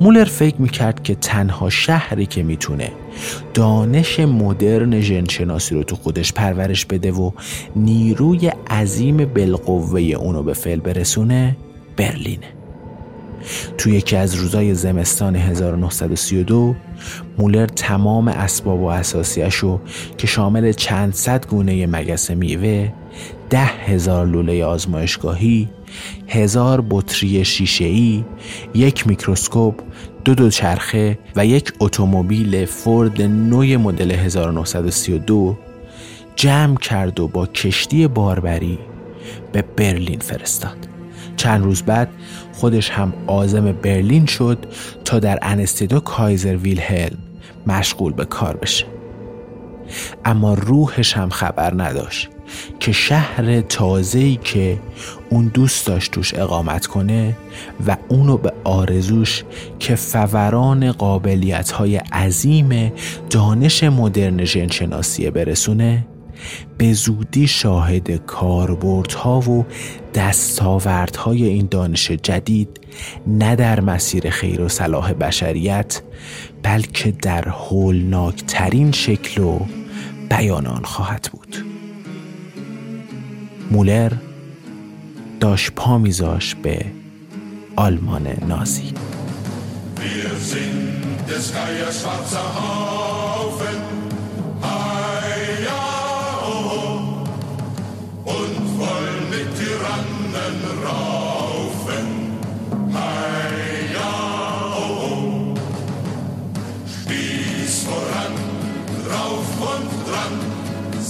[0.00, 2.92] مولر فکر می‌کرد که تنها شهری که می‌تونه
[3.54, 7.30] دانش مدرن ژنشناسی رو تو خودش پرورش بده و
[7.76, 11.56] نیروی عظیم بالقوه اونو به فعل برسونه
[11.96, 12.46] برلینه.
[13.78, 16.74] تو یکی از روزای زمستان 1932
[17.38, 19.80] مولر تمام اسباب و اساسیش رو
[20.18, 22.92] که شامل چند صد گونه مگس میوه
[23.50, 25.68] ده هزار لوله آزمایشگاهی
[26.28, 28.24] هزار بطری شیشه‌ای
[28.74, 29.74] یک میکروسکوپ
[30.24, 35.58] دو دو چرخه و یک اتومبیل فورد نوی مدل 1932
[36.36, 38.78] جمع کرد و با کشتی باربری
[39.52, 40.91] به برلین فرستاد.
[41.42, 42.08] چند روز بعد
[42.52, 44.66] خودش هم آزم برلین شد
[45.04, 47.18] تا در انستیدو کایزر ویلهلم
[47.66, 48.86] مشغول به کار بشه.
[50.24, 52.28] اما روحش هم خبر نداشت
[52.80, 54.78] که شهر تازه‌ای که
[55.30, 57.36] اون دوست داشت توش اقامت کنه
[57.86, 59.44] و اونو به آرزوش
[59.78, 62.92] که فوران قابلیت های عظیم
[63.30, 66.06] دانش مدرن ژنشناسی برسونه
[66.78, 69.66] به زودی شاهد کاربردها و
[70.14, 72.80] دستاوردهای این دانش جدید
[73.26, 76.02] نه در مسیر خیر و صلاح بشریت
[76.62, 79.58] بلکه در هولناکترین شکل و
[80.30, 81.56] بیانان خواهد بود.
[83.70, 84.12] مولر
[85.40, 86.84] داشت پا میذاش به
[87.76, 88.92] آلمان نازی.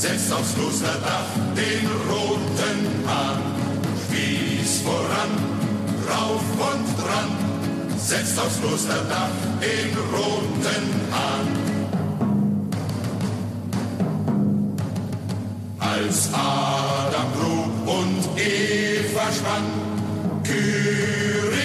[0.03, 3.41] Setzt aufs Klosterdach den roten Hahn.
[4.03, 5.33] Spieß voran,
[6.11, 7.31] rauf und dran,
[7.97, 9.31] setzt aufs Klosterdach
[9.61, 11.47] den roten Hahn.
[15.79, 19.67] Als Adam grub und Eva spann,
[20.43, 21.62] Kyrie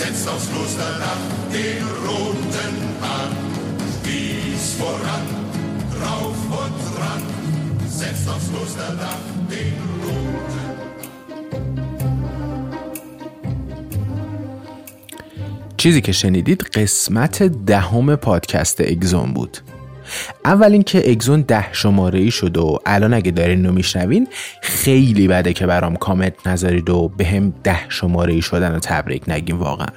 [0.00, 1.22] setzt aufs Klosterdach
[1.52, 3.32] den roten Hahn.
[3.94, 5.26] Spieß voran,
[5.94, 7.22] drauf und dran,
[7.98, 10.70] setzt aufs Klosterdach den roten
[15.76, 19.58] چیزی که شنیدید قسمت دهم پادکست اگزون بود
[20.44, 24.28] اول اینکه اگزون ده شماره ای شد و الان اگه دارین رو میشنوین
[24.62, 29.22] خیلی بده که برام کامنت نذارید و به هم ده شماره ای شدن و تبریک
[29.28, 29.88] نگیم واقعا.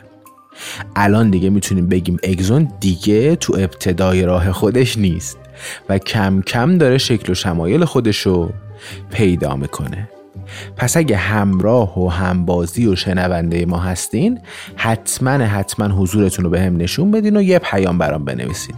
[0.95, 5.37] الان دیگه می‌تونیم بگیم اگزون دیگه تو ابتدای راه خودش نیست
[5.89, 8.49] و کم کم داره شکل و شمایل خودشو
[9.11, 10.09] پیدا می‌کنه.
[10.77, 14.39] پس اگه همراه و همبازی و شنونده ما هستین
[14.75, 18.75] حتما حتما حضورتون رو به هم نشون بدین و یه پیام برام بنویسین.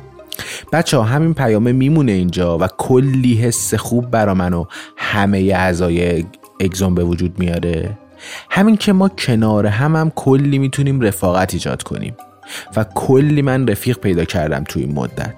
[0.71, 4.65] بچه ها همین پیامه میمونه اینجا و کلی حس خوب برا من و
[4.97, 6.25] همه اعضای
[6.59, 7.97] اگزون به وجود میاره.
[8.49, 12.17] همین که ما کنار هم هم کلی می‌تونیم رفاقت ایجاد کنیم
[12.77, 15.33] و کلی من رفیق پیدا کردم توی این مدت.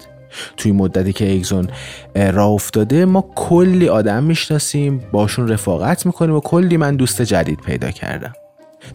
[0.57, 1.67] توی مدتی که اگزون
[2.15, 7.91] راه افتاده ما کلی آدم می‌شناسیم باشون رفاقت می‌کنیم و کلی من دوست جدید پیدا
[7.91, 8.33] کردم.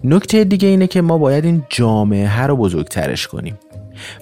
[0.05, 3.59] نکته دیگه اینه که ما باید این جامعه رو بزرگترش کنیم.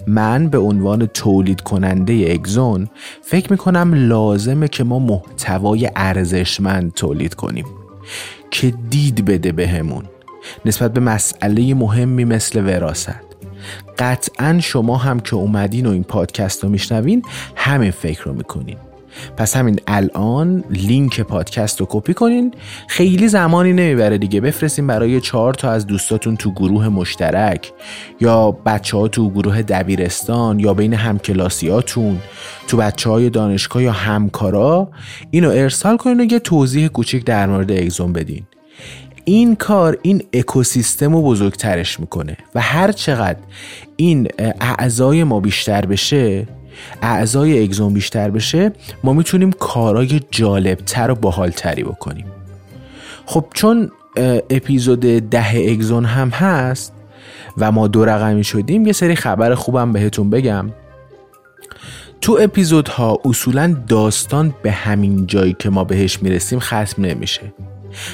[0.07, 2.89] من به عنوان تولید کننده اگزون
[3.23, 7.67] فکر می‌کنم لازمه که ما محتوای ارزشمند تولید کنیم
[8.51, 10.05] که دید بده بهمون
[10.65, 13.15] نسبت به مسئله مهمی مثل وراست.
[13.99, 17.23] قطعا شما هم که اومدین و این پادکست رو میشنوین
[17.57, 18.77] همین فکر رو می‌کنین.
[19.37, 22.55] پس همین الان لینک پادکست رو کپی کنین.
[22.89, 24.41] خیلی زمانی نمی‌بره دیگه.
[24.41, 27.73] بفرستین برای چهار تا از دوستاتون تو گروه مشترک
[28.21, 32.19] یا بچه ها تو گروه دبیرستان یا بین همکلاسیاتون
[32.69, 34.91] تو بچه های دانشگاه یا همکارا.
[35.31, 38.43] اینو ارسال کنین و یه توضیح کوچیک در مورد اگزون بدین.
[39.25, 43.39] این کار این اکوسیستم رو بزرگترش می‌کنه و هر چقدر
[43.97, 44.29] این
[44.61, 46.47] اعضای ما بیشتر بشه
[47.03, 48.73] اعضای اگزون بیشتر بشه
[49.05, 52.27] ما می‌تونیم کارای جالبتر و باحالتری بکنیم.
[53.27, 53.91] خب چون
[54.51, 55.01] اپیزود
[55.31, 56.93] ده اگزون هم هست
[57.59, 60.71] و ما دو رقمی شدیم یه سری خبر خوبم بهتون بگم.
[62.21, 67.53] تو اپیزودها اصولا داستان به همین جایی که ما بهش می‌رسیم ختم نمیشه.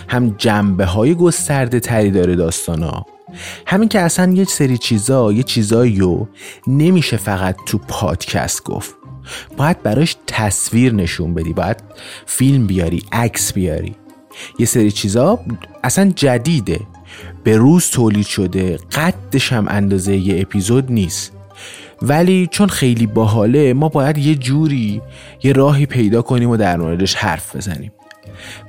[0.08, 3.06] هم جنبه های گسترده تری داره داستان ها
[3.66, 6.28] همین که اصلا یه سری چیزا یه چیزایی رو
[6.66, 8.94] نمیشه فقط تو پادکست گفت.
[9.56, 11.76] باید براش تصویر نشون بدی باید
[12.26, 13.94] فیلم بیاری عکس بیاری.
[14.58, 15.40] یه سری چیزا
[15.84, 16.80] اصلا جدیده.
[17.44, 21.32] به روز تولید شده قدش هم اندازه یه اپیزود نیست.
[22.02, 25.02] ولی چون خیلی باحاله ما باید یه جوری
[25.42, 27.92] یه راهی پیدا کنیم و در موردش حرف بزنیم.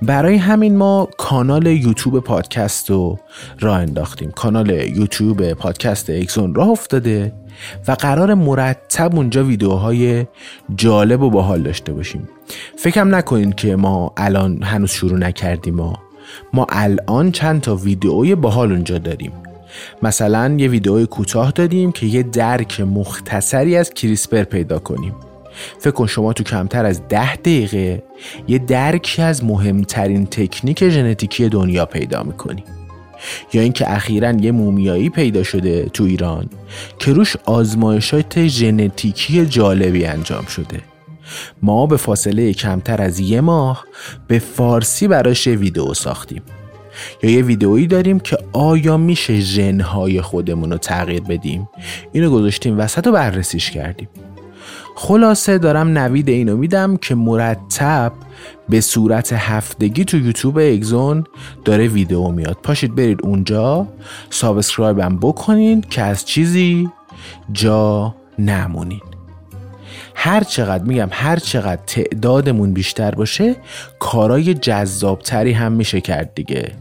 [0.02, 3.20] برای همین ما کانال یوتیوب پادکست رو
[3.60, 4.32] راه انداختیم.
[4.32, 7.34] کانال یوتیوب پادکست اکسون راه افتاده
[7.88, 10.26] و قرار مرتب اونجا ویدیوهای
[10.76, 12.30] جالب و باحال داشته باشیم.
[12.78, 16.00] فکرم نکنین که ما الان هنوز شروع نکردیم ما
[16.54, 19.32] ما الان چند تا ویدیوی باحال اونجا داریم.
[20.02, 25.16] مثلا یه ویدیوی کوتاه داریم که یه درک مختصری از کریسپر پیدا کنیم.
[25.80, 28.04] فکر کن شما تو کمتر از ده دقیقه
[28.48, 32.64] یه درکی از مهمترین تکنیک ژنتیکی دنیا پیدا می‌کنی.
[33.54, 36.50] یا اینکه اخیرا یه مومیایی پیدا شده تو ایران
[37.00, 40.80] که روش آزمایشات ژنتیکی جالبی انجام شده.
[41.62, 43.86] ما به فاصله کمتر از یه ماه
[44.28, 46.42] به فارسی براش ویدیو ساختیم.
[47.24, 51.70] یا یه ویدئویی داریم که آیا میشه ژنهای خودمون رو تغییر بدیم.
[52.12, 54.08] اینو گذاشتیم وسط و بررسیش کردیم.
[55.00, 58.12] خلاصه دارم نوید اینو میدم که مرتب
[58.70, 61.24] به صورت هفتگی تو یوتیوب اگزون
[61.66, 62.58] داره ویدیو میاد.
[62.64, 63.88] پاشید برید اونجا
[64.30, 66.90] subscribe هم بکنین که از چیزی
[67.52, 69.02] جا نمونین.
[70.16, 73.56] هر چقدر میگم هر چقدر تعدادمون بیشتر باشه
[74.00, 76.72] کارای جذابتری هم میشه کرد دیگه.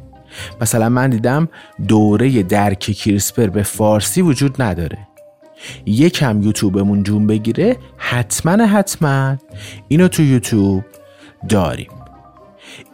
[0.61, 1.49] مثلا من دیدم
[1.89, 5.06] دوره درک کریسپر به فارسی وجود نداره.
[5.87, 9.37] یکم یوتیوبمون جون بگیره حتما حتما
[9.89, 10.85] اینو تو یوتیوب
[11.49, 11.91] داریم.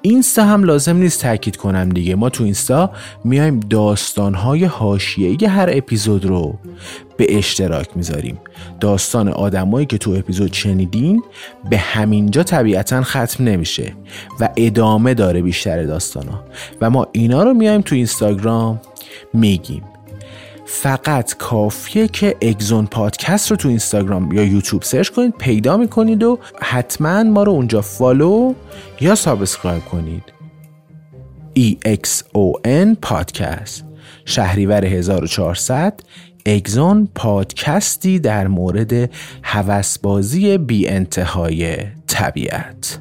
[0.03, 2.14] اینستا هم لازم نیست تاکید کنم دیگه.
[2.14, 2.91] ما تو اینستا
[3.25, 6.59] میایم داستانهای حاشیه‌ای هر اپیزود رو
[7.16, 8.39] به اشتراک می‌ذاریم.
[8.81, 11.23] داستان آدمایی که تو اپیزود شنیدین
[11.70, 13.93] به همینجا طبیعتا ختم نمیشه
[14.41, 16.45] و ادامه داره بیشتر داستانا.
[16.81, 18.81] و ما اینا رو میایم تو اینستاگرام
[19.35, 19.83] میگیم.
[20.75, 26.39] فقط کافیه که اگزون پادکست رو تو اینستاگرام یا یوتیوب search کنید پیدا می‌کنید و
[26.61, 28.55] حتما ما رو اونجا follow
[29.01, 30.23] یا subscribe کنید.
[31.59, 33.85] EXON پادکست.
[34.25, 36.01] شهریور 1400
[36.47, 39.11] اگزون پادکستی در مورد
[39.43, 43.01] هوسبازی بی انتهای طبیعت.